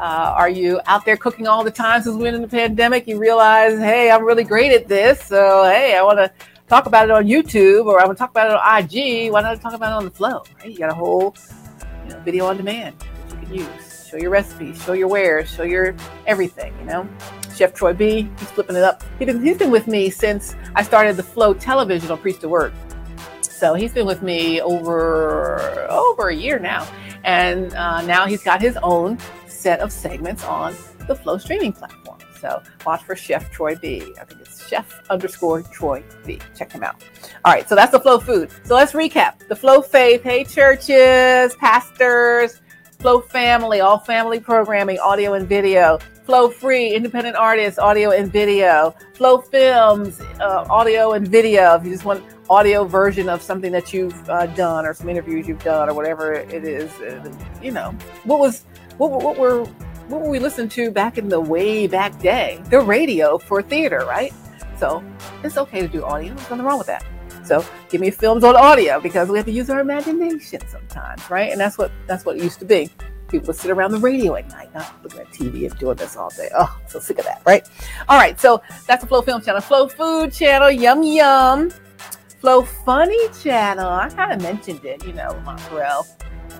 [0.00, 3.06] Uh, are you out there cooking all the time since we're in the pandemic?
[3.06, 5.22] You realize, hey, I'm really great at this.
[5.22, 6.32] So, hey, I want to
[6.68, 9.30] talk about it on YouTube or I want to talk about it on IG.
[9.30, 10.42] Why not talk about it on the flow?
[10.58, 10.70] Right?
[10.70, 11.36] You got a whole
[12.04, 14.08] you know, video on demand that you can use.
[14.08, 15.94] Show your recipes, show your wares, show your
[16.26, 17.08] everything, you know.
[17.54, 19.02] Chef Troy B, he's flipping it up.
[19.18, 22.48] He's been, he's been with me since I started the Flow television on Preach the
[22.48, 22.72] Word.
[23.42, 26.88] So he's been with me over over a year now,
[27.24, 30.74] and uh, now he's got his own set of segments on
[31.06, 32.18] the Flow streaming platform.
[32.40, 34.14] So watch for Chef Troy B.
[34.18, 36.38] I think it's Chef underscore Troy B.
[36.56, 37.04] Check him out.
[37.44, 38.50] All right, so that's the Flow food.
[38.64, 40.22] So let's recap the Flow faith.
[40.22, 42.62] Hey, churches, pastors,
[42.98, 45.98] Flow family, all family programming, audio and video.
[46.24, 48.94] Flow free, independent artists, audio and video.
[49.14, 51.74] Flow films, uh, audio and video.
[51.74, 55.48] If you just want audio version of something that you've uh, done or some interviews
[55.48, 58.64] you've done or whatever it is, uh, you know, what was
[58.98, 59.64] what, what were
[60.08, 62.62] what were we listening to back in the way back day?
[62.68, 64.32] The radio for theater, right?
[64.78, 65.02] So
[65.42, 66.34] it's okay to do audio.
[66.34, 67.04] There's nothing wrong with that.
[67.44, 71.50] So give me films on audio because we have to use our imagination sometimes, right?
[71.50, 72.90] And that's what that's what it used to be.
[73.30, 76.30] People sit around the radio at night, not looking at TV and doing this all
[76.30, 76.48] day.
[76.56, 77.68] Oh, so sick of that, right?
[78.08, 81.70] All right, so that's the Flow Film Channel, Flow Food Channel, Yum Yum,
[82.40, 83.86] Flow Funny Channel.
[83.86, 86.06] I kind of mentioned it, you know, Montreal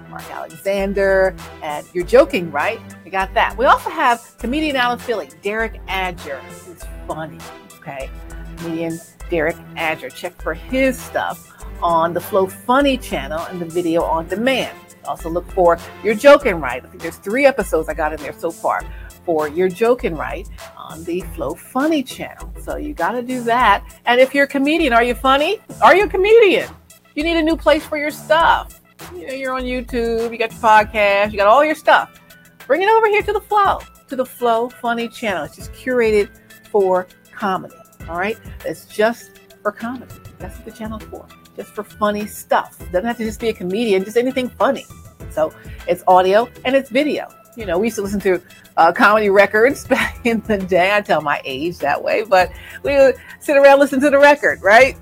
[0.09, 2.81] Mark Alexander, and you're joking, right?
[3.05, 3.57] We got that.
[3.57, 6.41] We also have comedian out of Philly, Derek Adger.
[6.67, 7.39] He's funny,
[7.79, 8.11] okay?
[8.59, 10.15] Comedian Derek Adger.
[10.15, 14.77] Check for his stuff on the Flow Funny channel and the video on demand.
[15.05, 16.85] Also look for You're Joking Right.
[16.85, 18.83] I think there's three episodes I got in there so far
[19.25, 22.53] for You're Joking Right on the Flow Funny channel.
[22.61, 23.85] So you got to do that.
[24.07, 25.61] And if you're a comedian, are you funny?
[25.83, 26.69] Are you a comedian?
[27.15, 28.81] You need a new place for your stuff.
[29.15, 32.21] You know, you're on YouTube, you got your podcast, you got all your stuff.
[32.67, 35.45] Bring it over here to the Flow, to the Flow Funny channel.
[35.45, 36.31] It's just curated
[36.71, 37.75] for comedy.
[38.09, 38.39] All right.
[38.65, 40.15] It's just for comedy.
[40.39, 41.27] That's what the channel's for.
[41.57, 42.79] Just for funny stuff.
[42.79, 44.87] Doesn't have to just be a comedian, just anything funny.
[45.31, 45.53] So
[45.87, 47.29] it's audio and it's video.
[47.57, 48.41] You know, we used to listen to
[48.77, 50.95] uh, comedy records back in the day.
[50.95, 52.51] I tell my age that way, but
[52.83, 54.97] we would sit around listening to the record, right?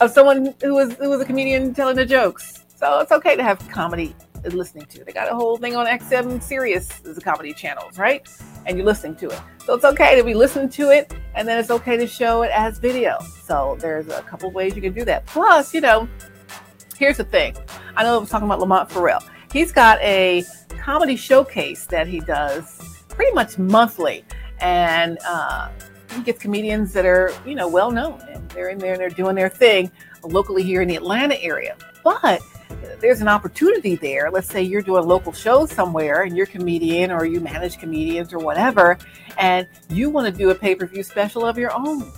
[0.00, 2.64] Of someone who was who was a comedian telling the jokes.
[2.76, 4.14] So it's okay to have comedy
[4.48, 5.04] listening to.
[5.04, 8.26] They got a whole thing on XM Sirius as a comedy channels, right?
[8.66, 9.40] And you're listening to it.
[9.64, 12.50] So it's okay to be listening to it, and then it's okay to show it
[12.52, 13.18] as video.
[13.44, 15.26] So there's a couple ways you can do that.
[15.26, 16.08] Plus, you know,
[16.96, 17.56] here's the thing.
[17.96, 19.22] I know I was talking about Lamont Farrell.
[19.52, 20.44] He's got a
[20.78, 24.24] comedy showcase that he does pretty much monthly,
[24.60, 25.68] and uh,
[26.14, 29.10] he gets comedians that are you know well known, and they're in there and they're
[29.10, 29.90] doing their thing
[30.22, 31.76] locally here in the Atlanta area.
[32.02, 32.40] But
[33.00, 34.30] there's an opportunity there.
[34.30, 37.78] Let's say you're doing a local shows somewhere and you're a comedian or you manage
[37.78, 38.98] comedians or whatever,
[39.38, 42.12] and you want to do a pay per view special of your own.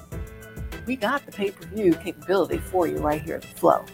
[0.86, 3.84] We got the pay per view capability for you right here at the Flow.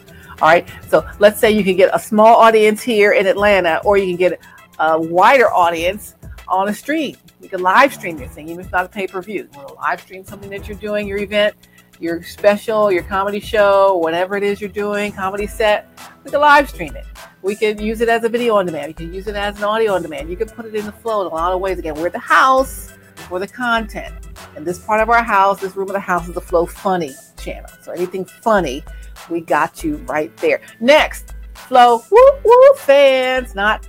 [0.40, 0.68] All right.
[0.88, 4.16] So let's say you can get a small audience here in Atlanta, or you can
[4.16, 4.40] get
[4.79, 6.14] a wider audience
[6.47, 7.16] on a stream.
[7.40, 9.49] You can live stream your thing, even if it's not a pay per view.
[9.53, 11.55] You want to live stream something that you're doing, your event
[12.01, 15.89] your special, your comedy show, whatever it is you're doing, comedy set,
[16.25, 17.07] we can live stream it.
[17.43, 18.89] We can use it as a video on demand.
[18.89, 20.29] You can use it as an audio on demand.
[20.29, 21.79] You can put it in the flow in a lot of ways.
[21.79, 22.93] Again, we're the house
[23.29, 24.15] for the content.
[24.57, 27.15] And this part of our house, this room of the house is the Flow Funny
[27.37, 27.71] channel.
[27.83, 28.85] So anything funny,
[29.31, 30.61] we got you right there.
[30.81, 33.87] Next, Flow woo woo fans, not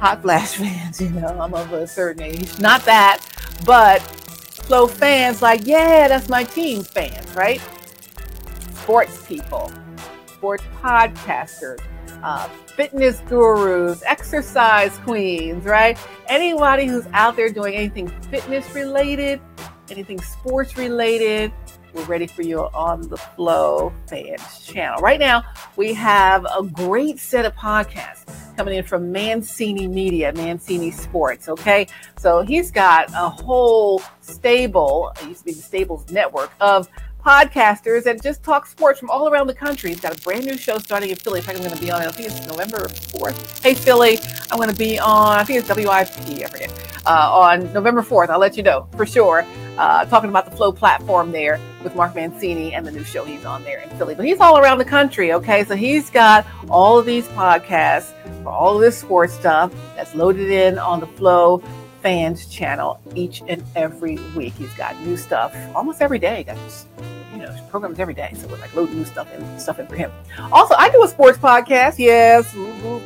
[0.00, 2.58] hot flash fans, you know, I'm of a certain age.
[2.58, 3.20] Not that,
[3.66, 4.00] but
[4.68, 7.58] Flow fans like, yeah, that's my team fans, right?
[8.74, 9.72] Sports people,
[10.26, 11.80] sports podcasters,
[12.22, 15.96] uh, fitness gurus, exercise queens, right?
[16.26, 19.40] Anybody who's out there doing anything fitness related,
[19.88, 21.50] anything sports related,
[21.94, 25.00] we're ready for you on the Flow Fans channel.
[25.00, 25.44] Right now,
[25.76, 31.48] we have a great set of podcasts coming in from Mancini Media, Mancini Sports.
[31.48, 31.86] Okay,
[32.18, 36.88] so he's got a whole stable, it used to be the Stables Network of
[37.24, 39.90] podcasters that just talk sports from all around the country.
[39.90, 41.38] He's got a brand new show starting in Philly.
[41.38, 43.62] In fact, I'm going to be on, I think it's November 4th.
[43.62, 44.18] Hey, Philly,
[44.50, 48.28] I'm going to be on, I think it's WIP, I forget, uh, on November 4th.
[48.28, 49.46] I'll let you know for sure.
[49.76, 53.44] Uh, talking about the Flow platform there with Mark Mancini and the new show he's
[53.44, 54.16] on there in Philly.
[54.16, 55.64] But he's all around the country, okay?
[55.64, 58.12] So he's got all of these podcasts
[58.42, 61.62] for all this sports stuff that's loaded in on the Flow
[62.02, 64.54] fans channel each and every week.
[64.54, 66.44] He's got new stuff almost every day.
[66.44, 66.56] Got
[67.32, 69.96] you know programs every day, so we're like loading new stuff and stuff in for
[69.96, 70.10] him.
[70.52, 71.98] Also, I do a sports podcast.
[71.98, 72.48] Yes,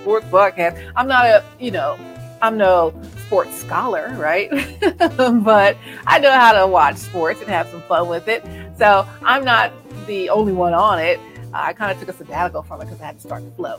[0.02, 0.92] sports podcast.
[0.96, 1.98] I'm not a you know
[2.42, 2.92] I'm no
[3.26, 4.50] sports scholar, right?
[5.08, 8.44] but I know how to watch sports and have some fun with it.
[8.76, 9.72] So I'm not
[10.06, 11.20] the only one on it.
[11.54, 13.76] I kind of took a sabbatical from it because I had to start the flow.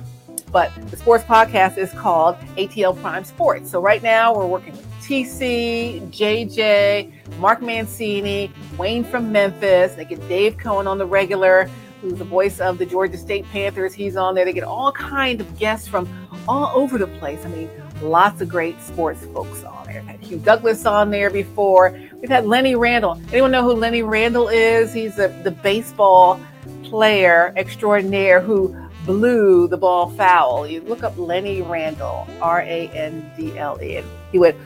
[0.53, 3.71] But the sports podcast is called ATL Prime Sports.
[3.71, 9.95] So right now we're working with TC, JJ, Mark Mancini, Wayne from Memphis.
[9.95, 11.67] They get Dave Cohen on the regular,
[12.01, 13.95] who's the voice of the Georgia State Panthers.
[13.95, 14.45] He's on there.
[14.45, 16.07] They get all kinds of guests from
[16.47, 17.43] all over the place.
[17.43, 17.69] I mean,
[18.03, 20.01] lots of great sports folks on there.
[20.01, 21.99] Had Hugh Douglas on there before.
[22.21, 23.19] We've had Lenny Randle.
[23.31, 24.93] Anyone know who Lenny Randle is?
[24.93, 26.39] He's the baseball
[26.83, 30.67] player extraordinaire who blew the ball foul.
[30.67, 34.57] You look up Lenny Randall, Randle, and He went,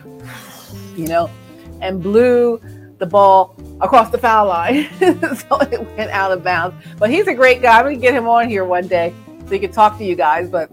[0.95, 1.29] you know,
[1.81, 2.61] and blew
[2.97, 4.89] the ball across the foul line.
[4.99, 6.75] so it went out of bounds.
[6.97, 7.77] But he's a great guy.
[7.77, 9.13] I'm going to get him on here one day
[9.45, 10.49] so he can talk to you guys.
[10.49, 10.71] But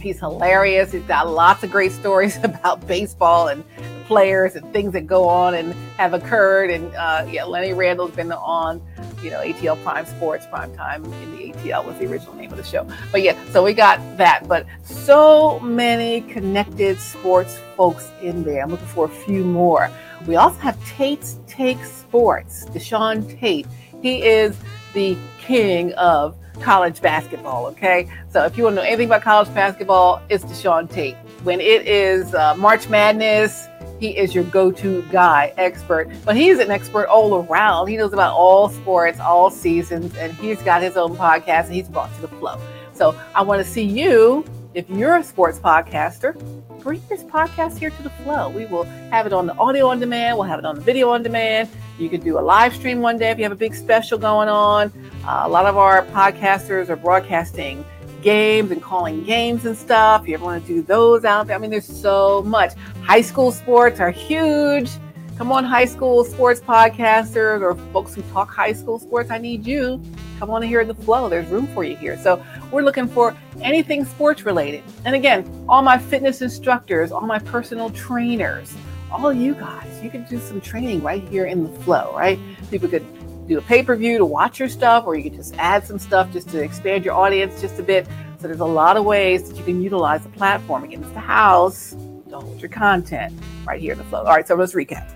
[0.00, 0.92] he's hilarious.
[0.92, 3.64] He's got lots of great stories about baseball and
[4.06, 6.70] players and things that go on and have occurred.
[6.70, 8.82] And uh, yeah, Lenny Randle's been on
[9.24, 12.58] you know, ATL Prime Sports, Prime Time in the ATL was the original name of
[12.58, 12.86] the show.
[13.10, 14.46] But yeah, so we got that.
[14.46, 18.62] But so many connected sports folks in there.
[18.62, 19.90] I'm looking for a few more.
[20.26, 23.66] We also have Tate's Take Sports, Deshaun Tate.
[24.02, 24.56] He is
[24.92, 27.66] the king of college basketball.
[27.66, 31.16] Okay, so if you want to know anything about college basketball, it's Deshaun Tate.
[31.42, 33.66] When it is uh, March Madness,
[34.04, 36.10] he is your go-to guy, expert.
[36.26, 37.88] But he's an expert all around.
[37.88, 41.88] He knows about all sports, all seasons, and he's got his own podcast and he's
[41.88, 42.60] brought to the flow.
[42.92, 46.34] So I want to see you if you're a sports podcaster,
[46.82, 48.50] bring this podcast here to the flow.
[48.50, 51.08] We will have it on the audio on demand, we'll have it on the video
[51.10, 51.70] on demand.
[51.98, 54.48] You could do a live stream one day if you have a big special going
[54.48, 54.92] on.
[55.24, 57.84] Uh, a lot of our podcasters are broadcasting
[58.24, 60.26] games and calling games and stuff.
[60.26, 62.72] You ever want to do those out there, I mean, there's so much.
[63.02, 64.90] High school sports are huge.
[65.36, 69.30] Come on, high school sports podcasters or folks who talk high school sports.
[69.30, 70.00] I need you.
[70.38, 71.28] Come on here in the flow.
[71.28, 72.16] There's room for you here.
[72.18, 74.82] So we're looking for anything sports related.
[75.04, 78.74] And again, all my fitness instructors, all my personal trainers,
[79.10, 82.38] all you guys, you can do some training right here in the flow, right?
[82.70, 83.04] People could
[83.46, 86.48] do a pay-per-view to watch your stuff, or you could just add some stuff just
[86.50, 88.06] to expand your audience just a bit.
[88.38, 90.84] So there's a lot of ways that you can utilize the platform.
[90.84, 91.92] Again, it's the house.
[92.28, 94.20] Don't hold your content right here in the flow.
[94.20, 95.10] All right, so let's recap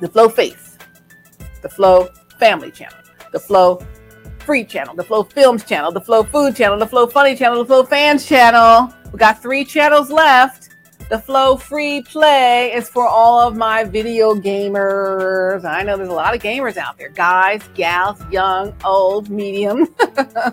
[0.00, 0.78] the Flow Faith,
[1.62, 2.08] the Flow
[2.38, 2.96] Family Channel,
[3.32, 3.84] the Flow
[4.38, 7.66] Free Channel, the Flow Films Channel, the Flow Food Channel, the Flow Funny Channel, the
[7.66, 8.92] Flow Fans Channel.
[9.12, 10.59] We got three channels left.
[11.10, 15.64] The Flow Free Play is for all of my video gamers.
[15.64, 19.92] I know there's a lot of gamers out there guys, gals, young, old, medium.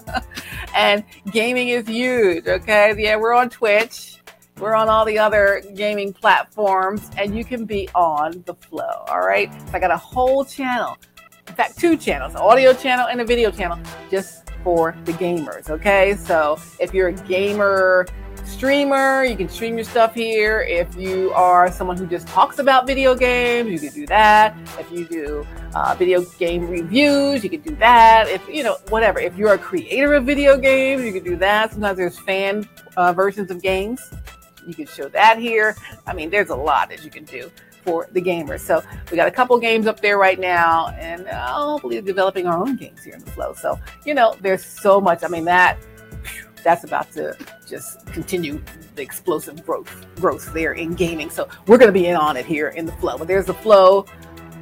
[0.76, 2.96] and gaming is huge, okay?
[2.98, 4.18] Yeah, we're on Twitch.
[4.58, 9.06] We're on all the other gaming platforms, and you can be on the flow.
[9.10, 9.54] All right.
[9.70, 10.98] So I got a whole channel,
[11.48, 13.78] in fact, two channels, an audio channel and a video channel,
[14.10, 15.70] just for the gamers.
[15.70, 16.16] Okay.
[16.16, 18.08] So if you're a gamer,
[18.48, 20.62] streamer, you can stream your stuff here.
[20.62, 24.56] If you are someone who just talks about video games, you can do that.
[24.80, 28.28] If you do uh, video game reviews, you can do that.
[28.28, 29.20] If you know whatever.
[29.20, 31.72] If you're a creator of video games, you can do that.
[31.74, 34.02] Sometimes there's fan uh, versions of games
[34.68, 35.76] you can show that here.
[36.06, 37.50] I mean, there's a lot that you can do
[37.84, 38.60] for the gamers.
[38.60, 42.76] So we got a couple games up there right now, and hopefully developing our own
[42.76, 43.54] games here in the flow.
[43.54, 45.24] So you know, there's so much.
[45.24, 45.78] I mean, that
[46.64, 48.62] that's about to just continue
[48.96, 51.30] the explosive growth growth there in gaming.
[51.30, 53.18] So we're going to be in on it here in the flow.
[53.18, 54.06] But there's the flow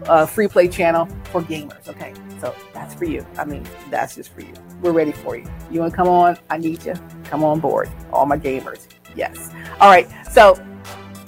[0.05, 1.87] uh, free play channel for gamers.
[1.87, 3.25] Okay, so that's for you.
[3.37, 4.53] I mean, that's just for you.
[4.81, 5.49] We're ready for you.
[5.71, 6.37] You want to come on?
[6.49, 6.93] I need you.
[7.23, 8.87] Come on board, all my gamers.
[9.15, 9.49] Yes.
[9.79, 10.07] All right.
[10.31, 10.55] So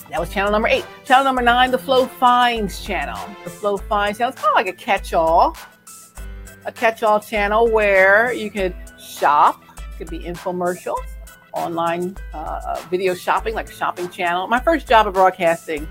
[0.09, 0.85] that was channel number eight.
[1.05, 3.17] Channel number nine, the Flow Finds channel.
[3.43, 4.33] The Flow Finds channel.
[4.33, 5.57] It's kind of like a catch-all,
[6.65, 9.63] a catch-all channel where you could shop.
[9.97, 11.05] Could be infomercials,
[11.53, 14.47] online uh, uh video shopping, like a shopping channel.
[14.47, 15.87] My first job of broadcasting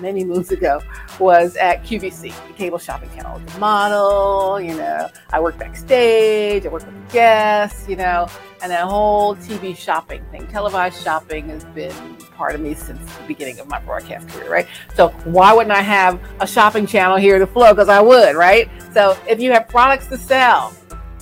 [0.00, 0.80] many moons ago
[1.18, 3.40] was at QVC, the cable shopping channel.
[3.56, 8.28] A model, you know, I worked backstage, I worked with the guests, you know,
[8.62, 13.26] and that whole TV shopping thing, televised shopping has been part of me since the
[13.26, 14.66] beginning of my broadcast career, right?
[14.94, 17.72] So why wouldn't I have a shopping channel here to flow?
[17.72, 18.70] Because I would, right?
[18.92, 20.72] So if you have products to sell,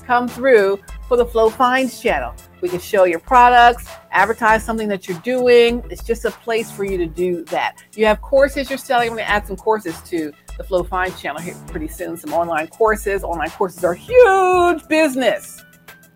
[0.04, 2.34] come through for the Flow Finds channel.
[2.60, 5.82] We can show your products, advertise something that you're doing.
[5.90, 7.82] It's just a place for you to do that.
[7.94, 9.08] You have courses you're selling.
[9.08, 12.18] I'm going to add some courses to the Flow Finds channel here pretty soon.
[12.18, 13.24] Some online courses.
[13.24, 15.64] Online courses are huge business.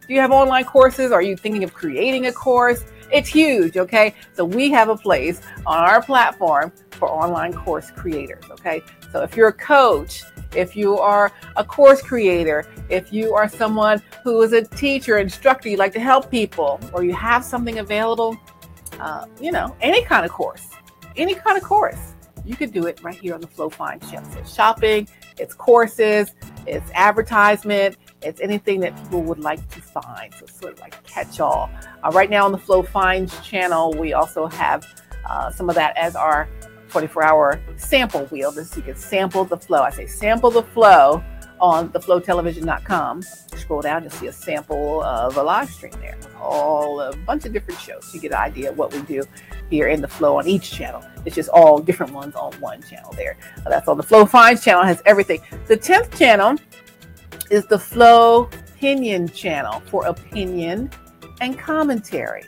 [0.07, 1.11] Do you have online courses?
[1.11, 2.85] Are you thinking of creating a course?
[3.11, 4.15] It's huge, okay?
[4.35, 8.83] So we have a place on our platform for online course creators, okay?
[9.13, 10.23] So if you're a coach,
[10.57, 15.69] if you are a course creator, if you are someone who is a teacher, instructor,
[15.69, 18.39] you like to help people, or you have something available,
[18.99, 20.69] uh, you know, any kind of course,
[21.17, 24.31] any kind of course, you could do it right here on the Flow Find channel.
[24.33, 25.07] So it's shopping,
[25.39, 26.33] it's courses,
[26.67, 30.33] it's advertisement, it's anything that people would like to find.
[30.35, 31.71] So sort of like catch all.
[32.03, 34.87] Uh, right now on the Flow Finds channel, we also have
[35.29, 36.49] uh, some of that as our
[36.93, 38.53] 24 hour sample wheel.
[38.53, 39.83] This is, you can sample the flow.
[39.83, 41.23] I say sample the flow
[41.61, 43.23] on theflowtelevision.com.
[43.23, 47.53] Scroll down, you'll see a sample of a live stream there all a bunch of
[47.53, 48.11] different shows.
[48.13, 49.23] You get an idea of what we do
[49.71, 51.03] here in the flow on each channel.
[51.25, 53.39] It's just all different ones on one channel there.
[53.65, 55.41] Uh, that's on the Flow Finds channel, has everything.
[55.69, 56.57] The 10th channel
[57.51, 60.91] is the Flow Opinion channel for opinion
[61.41, 62.45] and commentary.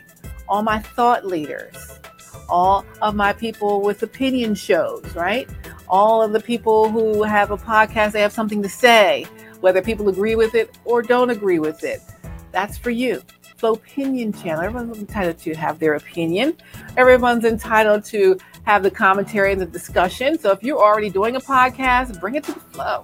[0.48, 2.00] All my thought leaders
[2.48, 5.48] all of my people with opinion shows, right?
[5.88, 9.26] All of the people who have a podcast, they have something to say,
[9.60, 12.00] whether people agree with it or don't agree with it.
[12.52, 13.22] That's for you.
[13.56, 14.62] Flow Opinion Channel.
[14.62, 16.56] Everyone's entitled to have their opinion.
[16.96, 20.38] Everyone's entitled to have the commentary and the discussion.
[20.38, 23.02] So if you're already doing a podcast, bring it to the flow.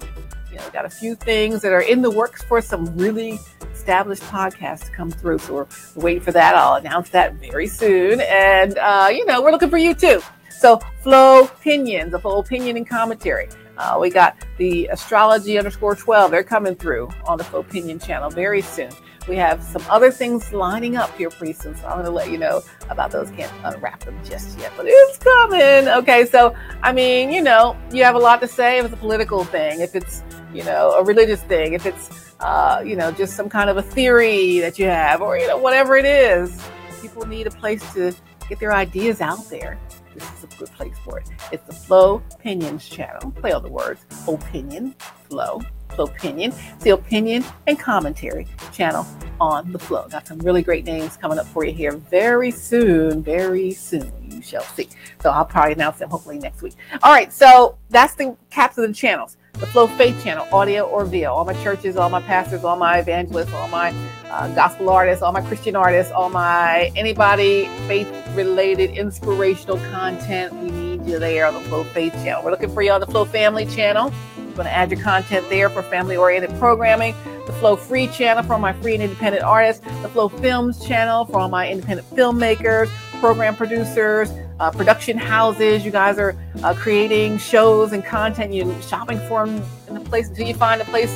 [0.51, 3.39] You know, got a few things that are in the works for some really
[3.73, 5.39] established podcasts to come through.
[5.39, 6.55] So we're waiting for that.
[6.55, 8.21] I'll announce that very soon.
[8.21, 10.21] And, uh, you know, we're looking for you too.
[10.49, 13.47] So Flow Opinions, a full opinion and commentary.
[13.81, 16.29] Uh, we got the astrology underscore 12.
[16.29, 18.91] They're coming through on the Opinion channel very soon.
[19.27, 22.29] We have some other things lining up here pretty soon, so I'm going to let
[22.29, 22.61] you know
[22.91, 23.31] about those.
[23.31, 25.87] Can't unwrap them just yet, but it's coming.
[25.87, 28.97] Okay, so I mean, you know, you have a lot to say if it's a
[28.97, 30.21] political thing, if it's
[30.53, 33.81] you know a religious thing, if it's uh, you know just some kind of a
[33.81, 36.61] theory that you have, or you know whatever it is.
[37.01, 38.13] People need a place to
[38.47, 39.79] get their ideas out there.
[40.21, 41.29] This is a good place for it.
[41.51, 43.31] It's the Flow Opinions channel.
[43.31, 44.05] Play all the words.
[44.27, 44.95] Opinion,
[45.27, 46.53] flow, flow opinion.
[46.81, 49.05] The opinion and commentary channel
[49.39, 50.07] on the flow.
[50.09, 53.23] Got some really great names coming up for you here very soon.
[53.23, 54.11] Very soon.
[54.29, 54.89] You shall see.
[55.21, 56.73] So I'll probably announce them hopefully next week.
[57.01, 57.33] All right.
[57.33, 61.33] So that's the caps of the channels the Flow Faith channel, audio or video.
[61.33, 63.93] All my churches, all my pastors, all my evangelists, all my
[64.29, 70.53] uh, gospel artists, all my Christian artists, all my anybody faith related inspirational content.
[70.55, 72.43] We need you there on the Flow Faith channel.
[72.43, 74.11] We're looking for you on the Flow Family channel.
[74.37, 77.13] I'm going to add your content there for family oriented programming.
[77.45, 79.85] The Flow Free channel for my free and independent artists.
[80.01, 82.87] The Flow Films channel for all my independent filmmakers,
[83.19, 84.31] program producers,
[84.61, 85.83] uh, production houses.
[85.83, 88.53] You guys are uh, creating shows and content.
[88.53, 91.11] You're shopping for them in the place until you find a place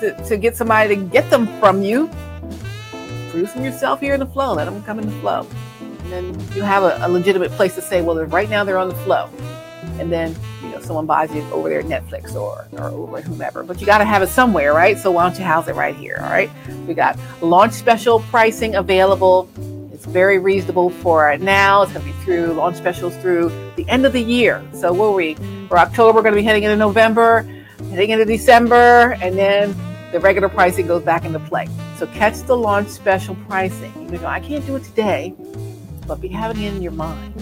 [0.00, 2.10] to, to get somebody to get them from you.
[3.30, 4.54] Produce them yourself here in the flow.
[4.54, 5.46] Let them come in the flow.
[6.04, 8.88] And then you have a, a legitimate place to say, well, right now they're on
[8.88, 9.28] the flow.
[9.98, 13.62] And then you know someone buys it over there at Netflix or or over whomever.
[13.62, 14.98] But you got to have it somewhere, right?
[14.98, 16.18] So why don't you house it right here?
[16.22, 16.50] All right.
[16.86, 19.50] We got launch special pricing available
[20.00, 21.82] it's very reasonable for now.
[21.82, 24.66] It's going to be through launch specials through the end of the year.
[24.72, 25.34] So we'll we?
[25.68, 27.42] For October, we're going to be heading into November,
[27.90, 29.76] heading into December, and then
[30.10, 31.68] the regular pricing goes back into play.
[31.98, 33.92] So catch the launch special pricing.
[34.10, 35.34] You know, I can't do it today,
[36.06, 37.38] but be having it in your mind,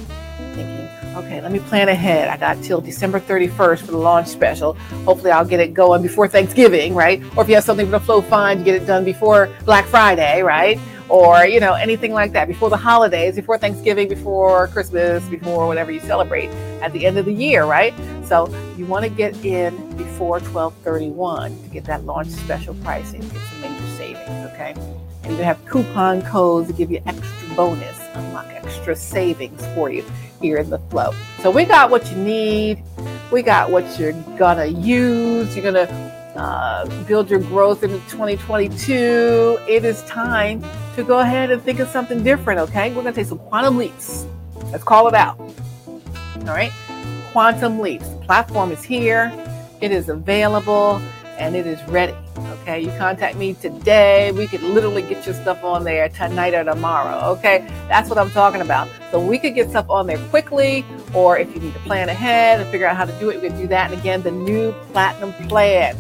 [0.57, 2.27] thinking, okay, let me plan ahead.
[2.27, 4.73] I got till December 31st for the launch special.
[5.05, 7.23] Hopefully, I'll get it going before Thanksgiving, right?
[7.37, 9.85] Or if you have something for the Flow Fund, you get it done before Black
[9.85, 10.77] Friday, right?
[11.09, 15.91] Or you know anything like that before the holidays before thanksgiving before christmas before whatever
[15.91, 16.49] you celebrate
[16.83, 17.95] at the end of the year right?
[18.25, 23.31] So you want to get in before 1231 to get that launch special pricing get
[23.33, 24.75] some major savings okay?
[25.25, 30.05] And you have coupon codes to give you extra bonus unlock extra savings for you
[30.41, 31.13] here in the flow.
[31.43, 32.83] So we got what you need.
[33.31, 35.57] We got what you're gonna use.
[35.57, 36.08] You're gonna
[36.39, 40.65] uh, build your growth into 2022, it is time
[40.95, 42.91] to go ahead and think of something different, okay?
[42.91, 44.27] We're going to take some quantum leaps.
[44.71, 45.39] Let's call it out.
[45.39, 46.73] All right?
[47.33, 48.09] Quantum leaps.
[48.23, 49.33] Platform is here,
[49.81, 51.03] it is available,
[51.39, 52.15] and it is ready.
[52.61, 54.31] Okay, you contact me today.
[54.33, 57.31] We could literally get your stuff on there tonight or tomorrow.
[57.31, 58.89] Okay, that's what I'm talking about.
[59.11, 60.85] So we could get stuff on there quickly,
[61.15, 63.49] or if you need to plan ahead and figure out how to do it, we
[63.49, 63.91] can do that.
[63.91, 65.97] And again, the new platinum plan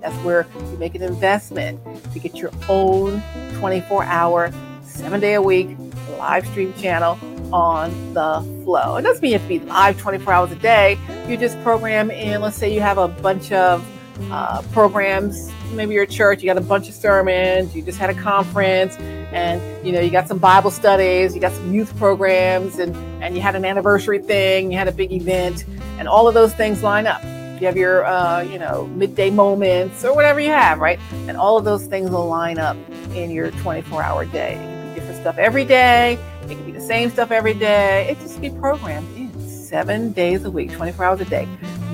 [0.00, 1.80] that's where you make an investment
[2.12, 3.22] to get your own
[3.54, 5.76] 24 hour, seven day a week
[6.18, 7.18] live stream channel
[7.52, 8.96] on the flow.
[8.96, 10.98] It doesn't mean you have to be live 24 hours a day.
[11.26, 13.86] You just program in, let's say you have a bunch of
[14.30, 18.14] uh, programs, maybe your church, you got a bunch of sermons, you just had a
[18.14, 22.94] conference, and you know you got some Bible studies, you got some youth programs, and
[23.22, 25.64] and you had an anniversary thing, you had a big event,
[25.98, 27.22] and all of those things line up
[27.60, 30.98] you have your uh, you know midday moments or whatever you have right?
[31.28, 32.76] And all of those things will line up
[33.14, 34.54] in your 24 hour day.
[34.54, 36.18] It can be different stuff every day.
[36.44, 38.08] It can be the same stuff every day.
[38.10, 41.48] It just be programmed in seven days a week 24 hours a day.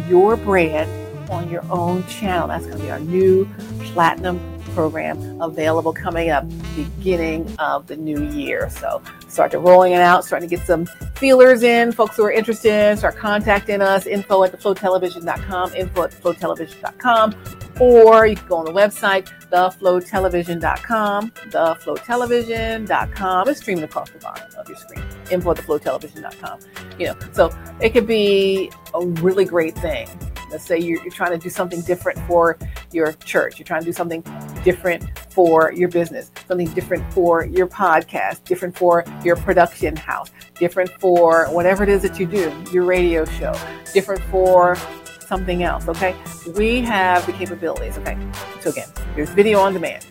[0.09, 0.91] Your brand
[1.31, 2.49] on your own channel.
[2.49, 3.49] That's going to be our new
[3.81, 4.41] platinum
[4.77, 6.45] program available coming up
[6.77, 8.68] beginning of the new year.
[8.68, 10.85] So start to rolling it out, starting to get some
[11.16, 11.93] feelers in.
[11.93, 17.35] Folks who are interested, start contacting us, info at theflowtelevision.com, info at theflowtelevision.com,
[17.81, 23.49] or you can go on the website, theflowtelevision.com, theflowtelevision.com.
[23.49, 26.59] It's streaming across the bottom of your screen, info at theflowtelevision.com.
[26.99, 27.51] You know, so
[27.81, 30.07] it could be a really great thing
[30.51, 32.59] Let's say you're, you're trying to do something different for
[32.93, 33.59] your church.
[33.59, 34.22] You're trying to do something
[34.67, 40.91] different for your business, something different for your podcast, different for your production house, different
[40.99, 43.55] for whatever it is that you do, your radio show,
[43.95, 44.77] different for
[45.21, 45.87] something else.
[45.89, 46.17] Okay.
[46.57, 47.97] We have the capabilities.
[47.99, 48.19] Okay.
[48.61, 50.05] So again, there's video on demand,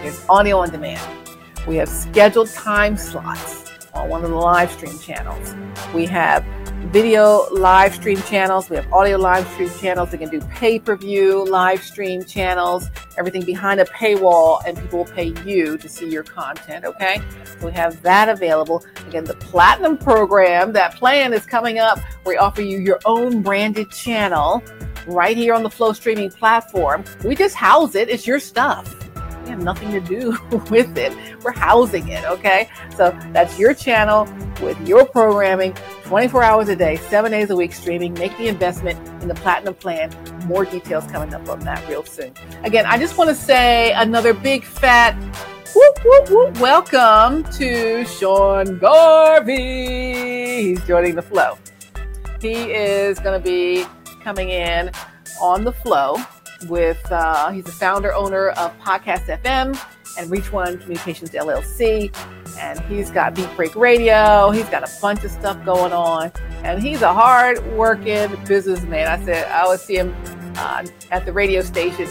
[0.00, 1.02] there's audio on demand.
[1.66, 5.56] We have scheduled time slots on one of the live stream channels.
[5.92, 6.46] We have
[6.84, 8.70] video live stream channels.
[8.70, 10.12] We have audio live stream channels.
[10.12, 15.00] We can do pay per view live stream channels, everything behind a paywall, and people
[15.00, 16.84] will pay you to see your content.
[16.84, 17.20] Okay.
[17.44, 18.84] So we have that available.
[19.08, 21.98] Again, the platinum program, that plan is coming up.
[22.24, 24.62] We offer you your own branded channel
[25.06, 27.04] right here on the Flow streaming platform.
[27.24, 28.94] We just house it, it's your stuff.
[29.44, 30.36] We have nothing to do
[30.70, 31.16] with it.
[31.42, 32.68] We're housing it, okay?
[32.96, 34.28] So that's your channel
[34.60, 38.14] with your programming 24 hours a day, seven days a week streaming.
[38.14, 40.12] Make the investment in the platinum plan.
[40.46, 42.32] More details coming up on that real soon.
[42.62, 45.20] Again, I just want to say another big fat
[45.74, 46.60] whoop, whoop, whoop.
[46.60, 49.54] welcome to Sean Garvey.
[50.62, 51.58] He's joining the flow.
[52.40, 53.84] He is going to be
[54.22, 54.92] coming in
[55.42, 56.18] on the flow
[56.68, 59.76] with, uh, he's the founder owner of Podcast FM
[60.16, 62.14] and Reach One Communications LLC.
[62.58, 64.50] And he's got Beat Break Radio.
[64.50, 66.32] He's got a bunch of stuff going on.
[66.64, 69.06] And he's a hard working businessman.
[69.06, 70.14] I said, I would see him
[70.56, 72.06] uh, at the radio station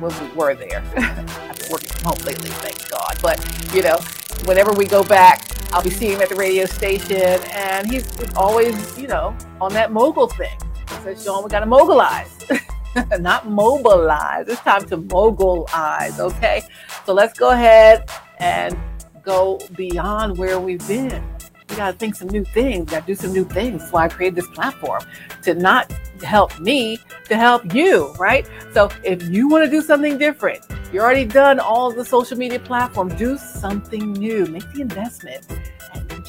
[0.00, 0.82] when we were there.
[0.96, 3.18] I've been working from home lately, thank God.
[3.22, 3.96] But, you know,
[4.44, 7.40] whenever we go back, I'll be seeing him at the radio station.
[7.52, 10.56] And he's always, you know, on that mogul thing.
[10.88, 12.36] I said, Sean, we got to mobilize.
[13.20, 14.48] Not mobilize.
[14.48, 16.64] It's time to mogulize, okay?
[17.06, 18.76] So let's go ahead and
[19.30, 21.22] go beyond where we've been.
[21.68, 22.86] We got to think some new things.
[22.86, 23.80] We got to do some new things.
[23.80, 25.02] That's why I created this platform
[25.42, 28.44] to not help me, to help you, right?
[28.72, 32.58] So if you want to do something different, you're already done all the social media
[32.58, 34.46] platforms, do something new.
[34.46, 35.46] Make the investment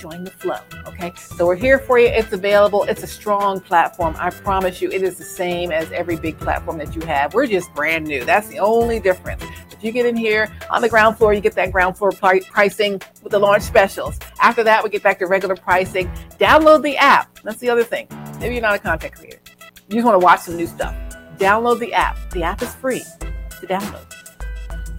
[0.01, 0.57] join the flow.
[0.87, 1.13] Okay.
[1.15, 2.07] So we're here for you.
[2.07, 2.83] It's available.
[2.85, 4.15] It's a strong platform.
[4.17, 7.35] I promise you, it is the same as every big platform that you have.
[7.35, 8.25] We're just brand new.
[8.25, 9.43] That's the only difference.
[9.71, 13.01] If you get in here on the ground floor, you get that ground floor pricing
[13.21, 14.19] with the launch specials.
[14.41, 16.07] After that, we get back to regular pricing.
[16.39, 17.39] Download the app.
[17.43, 18.07] That's the other thing.
[18.39, 19.39] Maybe you're not a content creator.
[19.87, 20.95] You just want to watch some new stuff.
[21.37, 22.17] Download the app.
[22.31, 24.11] The app is free to download.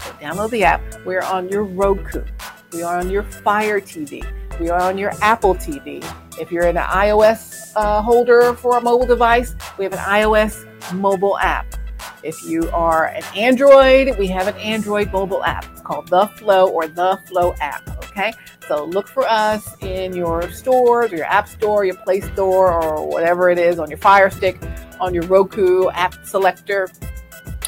[0.03, 0.81] So download the app.
[1.05, 2.25] We're on your Roku.
[2.73, 4.25] We are on your Fire TV.
[4.61, 6.05] We are on your Apple TV.
[6.39, 10.67] If you're in an iOS uh, holder for a mobile device, we have an iOS
[10.93, 11.75] mobile app.
[12.23, 15.65] If you are an Android, we have an Android mobile app.
[15.73, 17.89] It's called The Flow or The Flow app.
[18.11, 18.33] Okay,
[18.69, 23.09] so look for us in your stores, or your App Store, your Play Store, or
[23.09, 24.61] whatever it is on your Fire Stick,
[25.01, 26.89] on your Roku app selector,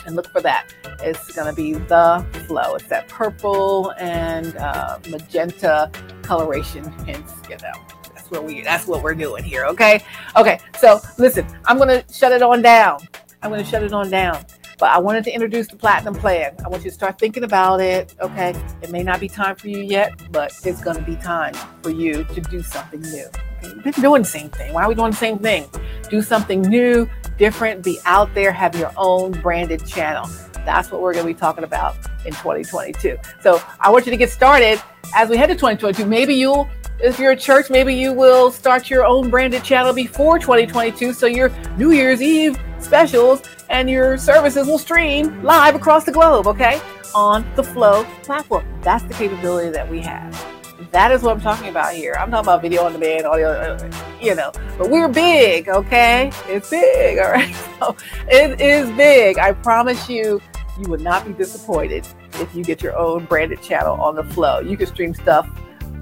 [0.07, 0.69] and look for that.
[1.01, 2.75] It's going to be The Flow.
[2.75, 5.91] It's that purple and uh, magenta
[6.23, 7.73] coloration, hence, you know.
[8.15, 10.03] That's what we that's what we're doing here, okay?
[10.35, 13.01] Okay, so listen, I'm gonna shut it on down.
[13.43, 14.45] I'm gonna shut it on down.
[14.79, 16.57] But I wanted to introduce the platinum plan.
[16.65, 18.15] I want you to start thinking about it.
[18.21, 18.55] Okay.
[18.83, 21.91] It may not be time for you yet, but it's going to be time for
[21.91, 23.27] you to do something new.
[23.59, 23.69] Okay.
[23.69, 24.73] You've been doing the same thing.
[24.73, 25.69] Why are we doing the same thing?
[26.11, 30.29] Do something new, different, be out there, have your own branded channel.
[30.65, 33.19] That's what we're going to be talking about in 2022.
[33.43, 34.81] So I want you to get started
[35.15, 36.07] as we head to 2022.
[36.07, 36.69] Maybe you'll,
[37.01, 41.13] if you're a church, maybe you will start your own branded channel before 2022.
[41.13, 46.47] So your New Year's Eve specials and your services will stream live across the globe,
[46.47, 46.81] okay?
[47.15, 48.65] On the Flow platform.
[48.83, 50.54] That's the capability that we have.
[50.91, 52.15] That is what I'm talking about here.
[52.19, 56.33] I'm talking about video on demand, audio, uh, you know, but we're big, okay?
[56.49, 57.55] It's big, all right?
[57.79, 57.97] So
[58.29, 59.39] it is big.
[59.39, 60.41] I promise you,
[60.79, 64.59] you would not be disappointed if you get your own branded channel on the flow.
[64.61, 65.49] You can stream stuff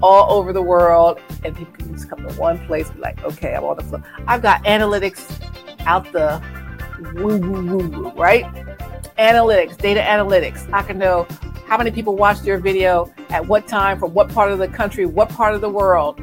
[0.01, 3.55] all over the world and people can just come to one place be like, okay,
[3.55, 4.01] I'm on the flow.
[4.27, 5.39] I've got analytics
[5.85, 6.41] out the
[7.15, 8.43] woo woo woo woo, right?
[9.19, 10.71] Analytics, data analytics.
[10.73, 11.27] I can know
[11.67, 15.05] how many people watched your video at what time, from what part of the country,
[15.05, 16.21] what part of the world.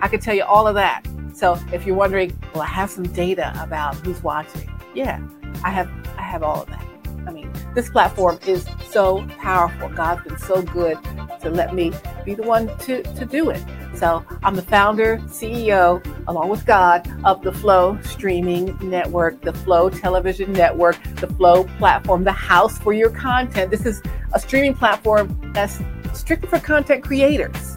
[0.00, 1.06] I can tell you all of that.
[1.34, 4.70] So if you're wondering, well, I have some data about who's watching.
[4.94, 5.20] Yeah,
[5.62, 6.84] I have I have all of that.
[7.26, 9.88] I mean, this platform is so powerful.
[9.90, 10.98] God's been so good
[11.40, 11.92] to let me
[12.24, 13.62] be the one to, to do it.
[13.98, 19.90] So I'm the founder, CEO, along with God, of the Flow Streaming Network, the Flow
[19.90, 23.72] Television Network, the Flow platform, the house for your content.
[23.72, 24.00] This is
[24.32, 25.80] a streaming platform that's
[26.12, 27.76] strictly for content creators.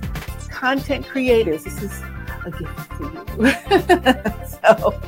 [0.51, 1.63] Content creators.
[1.63, 2.03] This is
[2.45, 3.21] a gift for you.
[4.61, 4.99] so,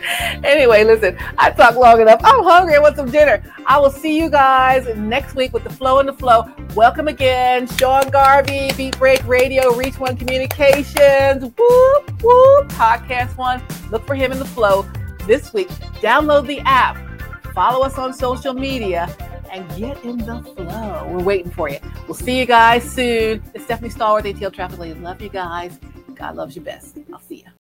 [0.44, 2.22] anyway, listen, I talked long enough.
[2.24, 2.76] I'm hungry.
[2.76, 3.44] I want some dinner.
[3.66, 6.46] I will see you guys next week with the flow and the flow.
[6.76, 13.62] Welcome again, Sean Garvey, Beat Break Radio, Reach One Communications, whoop whoop, Podcast One.
[13.92, 14.86] Look for him in the flow
[15.28, 15.70] this week.
[16.02, 16.98] Download the app.
[17.54, 19.16] Follow us on social media
[19.52, 21.08] and get in the flow.
[21.12, 21.78] We're waiting for you.
[22.08, 23.44] We'll see you guys soon.
[23.54, 25.00] It's Stephanie Stallworth, ATL Traffic Lady.
[25.00, 25.80] Love you guys.
[26.24, 26.98] God loves you best.
[27.12, 27.52] I'll see you.